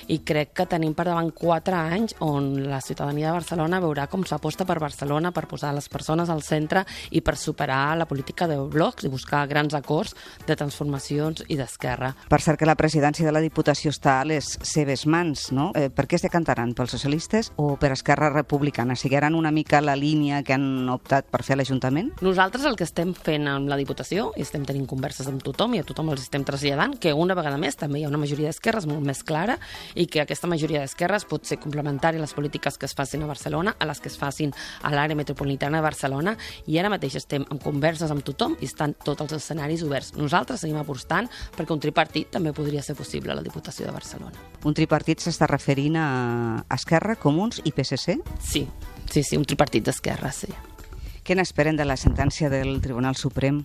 I 0.08 0.20
crec 0.26 0.52
que 0.56 0.66
tenim 0.70 0.94
per 0.96 1.06
davant 1.08 1.30
quatre 1.36 1.76
anys 1.76 2.16
on 2.24 2.52
la 2.68 2.80
ciutadania 2.84 3.30
de 3.30 3.38
Barcelona 3.38 3.80
veurà 3.82 4.06
com 4.10 4.24
s'aposta 4.26 4.66
per 4.68 4.78
Barcelona 4.82 5.32
per 5.32 5.46
posar 5.50 5.72
les 5.74 5.88
persones 5.88 6.30
al 6.30 6.42
centre 6.42 6.84
i 7.10 7.20
per 7.20 7.36
superar 7.36 7.96
la 7.98 8.06
política 8.10 8.48
de 8.50 8.58
blocs 8.60 9.04
i 9.04 9.12
buscar 9.12 9.46
grans 9.50 9.74
acords 9.74 10.14
de 10.46 10.56
transformacions 10.56 11.44
i 11.48 11.56
d'esquerra. 11.58 12.12
Per 12.30 12.40
cert 12.42 12.60
que 12.60 12.68
la 12.68 12.76
presidència 12.78 13.26
de 13.26 13.34
la 13.34 13.42
Diputació 13.44 13.92
està 13.94 14.20
a 14.20 14.26
les 14.28 14.56
seves 14.66 15.06
mans, 15.06 15.50
no? 15.56 15.70
Eh, 15.76 15.88
per 15.90 16.06
què 16.08 16.18
es 16.18 16.26
decantaran? 16.26 16.74
Pels 16.76 16.94
socialistes 16.96 17.52
o 17.56 17.74
per 17.80 17.92
Esquerra 17.94 18.30
Republicana? 18.34 18.96
Seguiran 18.96 19.34
una 19.38 19.52
mica 19.54 19.80
la 19.80 19.96
línia 19.96 20.42
que 20.46 20.54
han 20.56 20.88
optat 20.92 21.30
per 21.30 21.42
fer 21.46 21.56
a 21.56 21.60
l'Ajuntament? 21.60 22.12
Nosaltres 22.24 22.66
el 22.68 22.76
que 22.78 22.86
estem 22.88 23.14
fent 23.14 23.48
amb 23.50 23.70
la 23.70 23.78
Diputació 23.80 24.30
i 24.36 24.44
estem 24.46 24.64
tenint 24.68 24.86
converses 24.90 25.28
amb 25.30 25.42
tothom 25.44 25.74
i 25.76 25.82
a 25.82 25.86
tothom 25.86 26.12
els 26.14 26.24
estem 26.26 26.44
traslladant 26.46 26.96
que 27.00 27.14
una 27.16 27.36
vegada 27.38 27.58
més 27.60 27.78
també 27.80 28.00
hi 28.00 28.06
ha 28.06 28.12
una 28.12 28.20
majoria 28.20 28.50
d'esquerres 28.50 28.88
molt 28.90 29.04
més 29.06 29.22
clara 29.26 29.58
i 29.94 30.06
que 30.06 30.22
aquesta 30.22 30.48
majoria 30.50 30.82
d'esquerres 30.82 31.26
pot 31.30 31.46
ser 31.48 31.60
complementària 31.62 32.20
a 32.20 32.24
les 32.24 32.34
polítiques 32.34 32.78
que 32.78 32.86
es 32.86 32.94
facin 32.96 33.24
a 33.24 33.30
Barcelona, 33.30 33.74
a 33.78 33.88
les 33.88 34.00
que 34.00 34.08
es 34.08 34.18
facin 34.18 34.52
a 34.82 34.92
l'àrea 34.94 35.18
metropolitana 35.18 35.78
de 35.78 35.86
Barcelona 35.86 36.36
i 36.66 36.78
ara 36.78 36.90
mateix 36.92 37.16
estem 37.20 37.46
en 37.50 37.60
converses 37.62 38.10
amb 38.10 38.24
tothom 38.26 38.56
i 38.60 38.68
estan 38.68 38.94
tots 39.04 39.22
els 39.26 39.36
escenaris 39.40 39.84
oberts. 39.86 40.14
Nosaltres 40.18 40.64
seguim 40.64 40.80
apostant 40.80 41.30
perquè 41.56 41.74
un 41.74 41.82
tripartit 41.82 42.30
també 42.34 42.54
podria 42.56 42.82
ser 42.82 42.96
possible 42.98 43.32
a 43.32 43.38
la 43.38 43.44
Diputació 43.46 43.86
de 43.86 43.94
Barcelona. 43.94 44.48
Un 44.64 44.76
tripartit 44.76 45.22
s'està 45.22 45.48
referint 45.50 45.96
a 46.00 46.08
Esquerra, 46.74 47.16
Comuns 47.20 47.62
i 47.64 47.72
PSC? 47.72 48.18
Sí, 48.40 48.66
sí, 49.10 49.22
sí, 49.22 49.38
un 49.38 49.46
tripartit 49.48 49.86
d'esquerra, 49.86 50.32
sí. 50.34 50.50
Què 51.24 51.36
n'esperen 51.36 51.76
de 51.76 51.84
la 51.86 51.98
sentència 52.00 52.48
del 52.50 52.80
Tribunal 52.82 53.16
Suprem? 53.16 53.60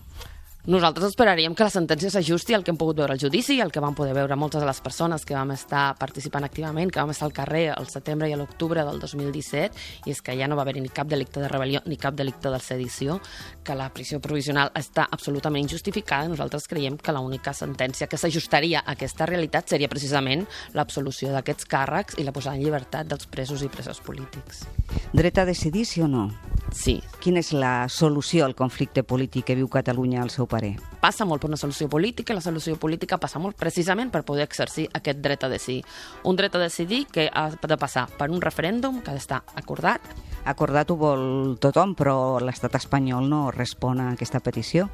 Nosaltres 0.66 1.12
esperaríem 1.12 1.54
que 1.54 1.62
la 1.62 1.70
sentència 1.70 2.10
s'ajusti 2.10 2.56
al 2.58 2.64
que 2.66 2.72
hem 2.74 2.78
pogut 2.82 2.98
veure 2.98 3.14
al 3.14 3.20
judici, 3.22 3.60
al 3.62 3.70
que 3.70 3.82
vam 3.84 3.94
poder 3.94 4.16
veure 4.18 4.34
moltes 4.34 4.64
de 4.64 4.66
les 4.66 4.80
persones 4.82 5.22
que 5.22 5.36
vam 5.38 5.52
estar 5.54 5.92
participant 6.00 6.48
activament, 6.48 6.90
que 6.90 7.04
vam 7.04 7.14
estar 7.14 7.28
al 7.28 7.36
carrer 7.38 7.68
al 7.76 7.86
setembre 7.86 8.32
i 8.32 8.34
a 8.34 8.40
l'octubre 8.40 8.82
del 8.88 8.98
2017, 8.98 9.84
i 10.10 10.16
és 10.16 10.24
que 10.26 10.34
ja 10.34 10.48
no 10.50 10.58
va 10.58 10.64
haver 10.66 10.80
ni 10.80 10.90
cap 10.90 11.06
delicte 11.06 11.44
de 11.44 11.52
rebel·lió 11.54 11.84
ni 11.86 12.00
cap 12.02 12.18
delicte 12.18 12.50
de 12.50 12.58
sedició, 12.58 13.20
que 13.62 13.78
la 13.78 13.92
prisió 13.94 14.18
provisional 14.18 14.74
està 14.74 15.06
absolutament 15.06 15.68
injustificada 15.68 16.26
i 16.26 16.34
nosaltres 16.34 16.66
creiem 16.66 16.98
que 16.98 17.14
l'única 17.14 17.54
sentència 17.54 18.10
que 18.10 18.18
s'ajustaria 18.18 18.82
a 18.82 18.98
aquesta 18.98 19.30
realitat 19.30 19.70
seria 19.70 19.92
precisament 19.94 20.48
l'absolució 20.74 21.30
d'aquests 21.30 21.70
càrrecs 21.70 22.18
i 22.18 22.26
la 22.26 22.34
posada 22.34 22.58
en 22.58 22.66
llibertat 22.66 23.14
dels 23.14 23.30
presos 23.30 23.62
i 23.62 23.70
presos 23.70 24.02
polítics. 24.02 24.66
Dret 25.14 25.38
a 25.38 25.46
decidir, 25.46 25.86
sí 25.86 26.02
o 26.02 26.10
no? 26.10 26.32
Sí. 26.76 27.00
Quina 27.24 27.40
és 27.40 27.54
la 27.56 27.88
solució 27.90 28.44
al 28.46 28.54
conflicte 28.54 29.02
polític 29.08 29.48
que 29.48 29.56
viu 29.56 29.70
Catalunya, 29.72 30.20
al 30.22 30.30
seu 30.30 30.46
parer? 30.46 30.74
Passa 31.02 31.26
molt 31.26 31.42
per 31.42 31.48
una 31.50 31.58
solució 31.58 31.88
política, 31.90 32.36
la 32.36 32.44
solució 32.44 32.76
política 32.78 33.18
passa 33.22 33.40
molt 33.40 33.56
precisament 33.58 34.12
per 34.12 34.26
poder 34.28 34.44
exercir 34.46 34.90
aquest 34.94 35.24
dret 35.24 35.48
a 35.48 35.50
decidir. 35.50 35.86
Un 36.28 36.36
dret 36.36 36.54
a 36.54 36.62
decidir 36.62 37.06
que 37.08 37.30
ha 37.32 37.48
de 37.56 37.78
passar 37.80 38.06
per 38.20 38.30
un 38.30 38.44
referèndum 38.44 39.00
que 39.02 39.14
ha 39.14 39.18
d'estar 39.18 39.42
acordat. 39.56 40.04
Acordat 40.46 40.92
ho 40.92 41.00
vol 41.00 41.58
tothom, 41.64 41.96
però 41.96 42.38
l'estat 42.44 42.76
espanyol 42.76 43.32
no 43.32 43.48
respon 43.56 44.04
a 44.04 44.12
aquesta 44.12 44.44
petició. 44.44 44.90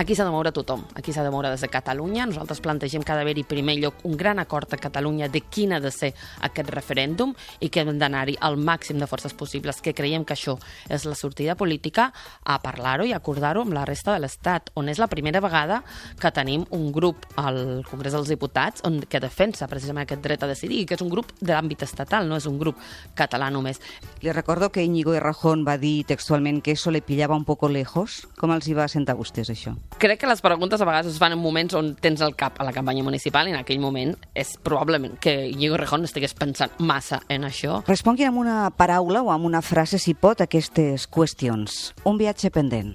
Aquí 0.00 0.14
s'ha 0.16 0.24
de 0.24 0.30
moure 0.32 0.48
tothom, 0.48 0.80
aquí 0.96 1.12
s'ha 1.12 1.20
de 1.20 1.28
moure 1.28 1.50
des 1.52 1.60
de 1.60 1.68
Catalunya. 1.68 2.24
Nosaltres 2.24 2.62
plantegem 2.64 3.02
que 3.04 3.12
ha 3.12 3.16
d'haver-hi 3.18 3.42
primer 3.44 3.74
lloc 3.76 3.98
un 4.08 4.14
gran 4.16 4.38
acord 4.40 4.72
a 4.72 4.78
Catalunya 4.80 5.26
de 5.28 5.42
quin 5.42 5.74
ha 5.76 5.80
de 5.84 5.90
ser 5.92 6.14
aquest 6.40 6.70
referèndum 6.72 7.34
i 7.60 7.68
que 7.68 7.82
hem 7.82 7.98
d'anar-hi 8.00 8.38
al 8.40 8.56
màxim 8.56 8.96
de 8.96 9.06
forces 9.06 9.34
possibles, 9.36 9.82
que 9.84 9.92
creiem 9.92 10.24
que 10.24 10.32
això 10.32 10.54
és 10.88 11.04
la 11.04 11.12
sortida 11.14 11.52
política, 11.54 12.14
a 12.44 12.56
parlar-ho 12.62 13.04
i 13.04 13.12
acordar-ho 13.12 13.60
amb 13.60 13.76
la 13.76 13.84
resta 13.84 14.14
de 14.14 14.22
l'Estat, 14.24 14.70
on 14.72 14.88
és 14.88 14.96
la 14.96 15.10
primera 15.12 15.44
vegada 15.44 15.82
que 16.16 16.32
tenim 16.32 16.64
un 16.70 16.88
grup 16.96 17.28
al 17.36 17.84
Congrés 17.90 18.16
dels 18.16 18.32
Diputats 18.32 18.80
on, 18.88 19.02
que 19.04 19.20
defensa 19.20 19.68
precisament 19.68 20.08
aquest 20.08 20.24
dret 20.24 20.40
a 20.40 20.48
decidir, 20.48 20.86
que 20.86 20.96
és 20.96 21.04
un 21.04 21.12
grup 21.12 21.36
de 21.42 21.52
l'àmbit 21.52 21.84
estatal, 21.84 22.24
no 22.24 22.40
és 22.40 22.48
un 22.48 22.56
grup 22.56 22.80
català 23.20 23.52
només. 23.52 23.84
Li 24.24 24.32
recordo 24.32 24.72
que 24.72 24.80
Íñigo 24.80 25.12
Errejón 25.12 25.68
va 25.68 25.76
dir 25.76 26.06
textualment 26.08 26.64
que 26.64 26.72
eso 26.72 26.90
le 26.90 27.04
pillaba 27.04 27.36
un 27.36 27.44
poco 27.44 27.68
lejos. 27.68 28.24
Com 28.40 28.56
els 28.56 28.64
hi 28.64 28.80
va 28.80 28.88
sentar 28.88 29.12
a 29.12 29.20
vostès, 29.20 29.52
això? 29.52 29.76
Crec 29.98 30.20
que 30.20 30.26
les 30.26 30.40
preguntes 30.40 30.80
a 30.80 30.84
vegades 30.84 31.12
es 31.12 31.18
fan 31.18 31.32
en 31.32 31.38
moments 31.38 31.74
on 31.74 31.94
tens 32.00 32.20
el 32.24 32.34
cap 32.36 32.60
a 32.60 32.64
la 32.64 32.72
campanya 32.72 33.02
municipal 33.04 33.48
i 33.48 33.52
en 33.52 33.58
aquell 33.60 33.80
moment 33.82 34.14
és 34.34 34.54
probablement 34.64 35.18
que 35.20 35.50
Íñigo 35.50 35.76
Rejón 35.76 36.04
estigués 36.04 36.34
pensant 36.34 36.72
massa 36.78 37.20
en 37.28 37.44
això. 37.44 37.82
Responguin 37.88 38.30
amb 38.30 38.40
una 38.40 38.70
paraula 38.76 39.22
o 39.22 39.30
amb 39.32 39.44
una 39.48 39.62
frase, 39.62 39.98
si 39.98 40.14
pot, 40.14 40.40
aquestes 40.40 41.06
qüestions. 41.10 41.92
Un 42.04 42.20
viatge 42.20 42.50
pendent. 42.50 42.94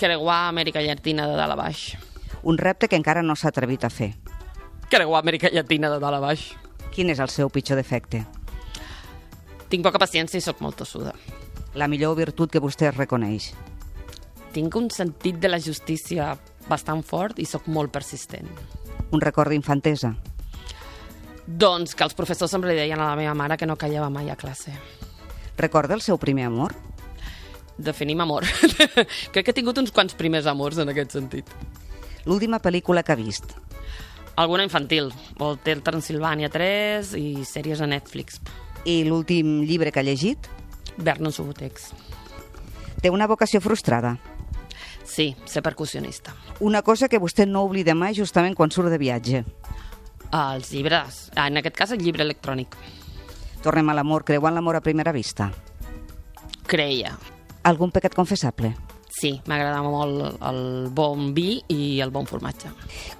Creuar 0.00 0.48
Amèrica 0.48 0.82
Llatina 0.82 1.28
de 1.28 1.36
dalt 1.36 1.52
a 1.52 1.58
baix. 1.58 1.94
Un 2.42 2.58
repte 2.58 2.88
que 2.88 2.96
encara 2.96 3.22
no 3.22 3.36
s'ha 3.36 3.52
atrevit 3.52 3.84
a 3.84 3.90
fer. 3.90 4.14
Creuar 4.90 5.22
Amèrica 5.22 5.52
Llatina 5.52 5.90
de 5.92 6.00
dalt 6.00 6.16
a 6.16 6.24
baix. 6.24 6.48
Quin 6.94 7.10
és 7.10 7.20
el 7.20 7.28
seu 7.28 7.50
pitjor 7.50 7.76
defecte? 7.80 8.24
Tinc 9.68 9.84
poca 9.84 9.98
paciència 9.98 10.38
i 10.38 10.44
sóc 10.44 10.60
molt 10.62 10.78
tossuda. 10.78 11.14
La 11.74 11.88
millor 11.90 12.14
virtut 12.14 12.52
que 12.52 12.62
vostè 12.62 12.92
reconeix? 12.94 13.52
Tinc 14.54 14.76
un 14.78 14.88
sentit 14.94 15.40
de 15.42 15.50
la 15.50 15.58
justícia 15.58 16.34
bastant 16.68 17.02
fort 17.04 17.40
i 17.42 17.46
sóc 17.48 17.66
molt 17.66 17.92
persistent. 17.92 18.48
Un 19.10 19.22
record 19.22 19.50
d'infantesa? 19.52 20.14
Doncs 21.44 21.92
que 21.94 22.06
els 22.06 22.16
professors 22.16 22.54
sempre 22.54 22.70
li 22.72 22.78
deien 22.78 23.00
a 23.00 23.10
la 23.10 23.18
meva 23.18 23.34
mare 23.36 23.58
que 23.60 23.68
no 23.68 23.76
callava 23.76 24.08
mai 24.10 24.30
a 24.30 24.38
classe. 24.38 24.72
Recorda 25.58 25.94
el 25.94 26.02
seu 26.02 26.18
primer 26.18 26.46
amor? 26.48 26.74
Definim 27.76 28.22
amor. 28.22 28.46
Crec 29.34 29.42
que 29.42 29.50
he 29.50 29.56
tingut 29.56 29.78
uns 29.82 29.92
quants 29.92 30.16
primers 30.16 30.46
amors 30.50 30.78
en 30.78 30.90
aquest 30.90 31.18
sentit. 31.18 31.50
L'última 32.24 32.62
pel·lícula 32.62 33.02
que 33.04 33.12
ha 33.12 33.18
vist? 33.18 33.52
Alguna 34.40 34.64
infantil. 34.66 35.12
Hotel 35.38 35.82
Transilvània 35.84 36.48
3 36.50 37.12
i 37.18 37.44
sèries 37.46 37.82
a 37.82 37.90
Netflix. 37.90 38.40
I 38.88 39.02
l'últim 39.06 39.60
llibre 39.66 39.92
que 39.92 40.00
ha 40.00 40.06
llegit? 40.06 40.48
Vernon 40.96 41.34
Subutex. 41.34 41.90
Té 43.02 43.10
una 43.12 43.28
vocació 43.28 43.60
frustrada? 43.60 44.16
Sí, 45.04 45.36
ser 45.44 45.62
percussionista. 45.62 46.34
Una 46.60 46.82
cosa 46.82 47.08
que 47.08 47.20
vostè 47.20 47.46
no 47.46 47.62
oblida 47.68 47.94
mai 47.94 48.16
justament 48.16 48.56
quan 48.56 48.72
surt 48.72 48.90
de 48.90 48.98
viatge? 48.98 49.44
Els 50.34 50.72
llibres. 50.72 51.28
Ah, 51.36 51.46
en 51.48 51.60
aquest 51.60 51.76
cas, 51.76 51.92
el 51.92 52.02
llibre 52.02 52.24
electrònic. 52.24 52.74
Tornem 53.62 53.88
a 53.90 53.94
l'amor. 53.94 54.24
Creu 54.24 54.48
en 54.48 54.56
l'amor 54.56 54.76
a 54.76 54.82
primera 54.82 55.12
vista? 55.12 55.50
Creia. 56.66 57.14
Algun 57.64 57.92
pecat 57.92 58.16
confessable? 58.16 58.74
Sí, 59.14 59.36
m'agradava 59.46 59.88
molt 59.88 60.42
el 60.42 60.88
bon 60.90 61.30
vi 61.36 61.60
i 61.70 62.00
el 62.02 62.10
bon 62.10 62.26
formatge. 62.26 62.72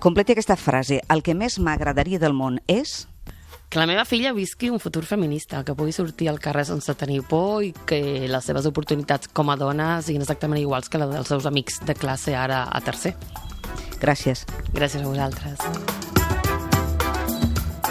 Completi 0.03 0.35
aquesta 0.35 0.57
frase. 0.59 0.99
El 1.09 1.23
que 1.23 1.37
més 1.39 1.61
m'agradaria 1.63 2.19
del 2.19 2.35
món 2.35 2.59
és 2.67 3.05
que 3.75 3.81
la 3.81 3.89
meva 3.91 4.05
filla 4.05 4.31
visqui 4.31 4.69
un 4.71 4.79
futur 4.79 5.03
feminista, 5.03 5.65
que 5.67 5.75
pugui 5.75 5.91
sortir 5.91 6.29
al 6.31 6.39
carrer 6.39 6.63
sense 6.69 6.95
tenir 6.95 7.25
por 7.27 7.65
i 7.67 7.73
que 7.75 8.29
les 8.31 8.47
seves 8.47 8.69
oportunitats 8.71 9.27
com 9.35 9.49
a 9.51 9.57
dona 9.59 9.97
siguin 9.99 10.23
exactament 10.23 10.61
iguals 10.61 10.87
que 10.87 11.01
les 11.03 11.11
dels 11.11 11.27
seus 11.27 11.49
amics 11.51 11.81
de 11.83 11.97
classe 11.99 12.37
ara 12.39 12.61
a 12.71 12.81
tercer. 12.87 13.17
Gràcies. 13.99 14.45
Gràcies 14.71 15.03
a 15.03 15.09
vosaltres. 15.09 15.59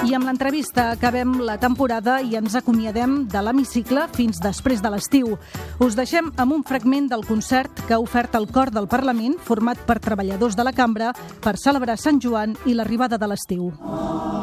I 0.07 0.15
amb 0.15 0.29
l'entrevista 0.29 0.85
acabem 0.93 1.35
la 1.43 1.57
temporada 1.59 2.21
i 2.23 2.37
ens 2.39 2.55
acomiadem 2.55 3.25
de 3.27 3.43
l'hemicicle 3.43 4.05
fins 4.15 4.39
després 4.39 4.79
de 4.79 4.93
l'estiu. 4.93 5.35
Us 5.83 5.99
deixem 5.99 6.31
amb 6.37 6.55
un 6.55 6.63
fragment 6.63 7.11
del 7.11 7.27
concert 7.27 7.83
que 7.89 7.97
ha 7.97 7.99
ofert 7.99 8.39
el 8.39 8.47
cor 8.47 8.71
del 8.71 8.87
Parlament, 8.87 9.35
format 9.35 9.83
per 9.83 9.99
treballadors 9.99 10.55
de 10.55 10.63
la 10.63 10.71
cambra, 10.71 11.11
per 11.43 11.57
celebrar 11.59 11.99
Sant 11.99 12.23
Joan 12.23 12.55
i 12.63 12.79
l'arribada 12.79 13.19
de 13.19 13.31
l'estiu. 13.33 13.73
Oh. 13.83 14.42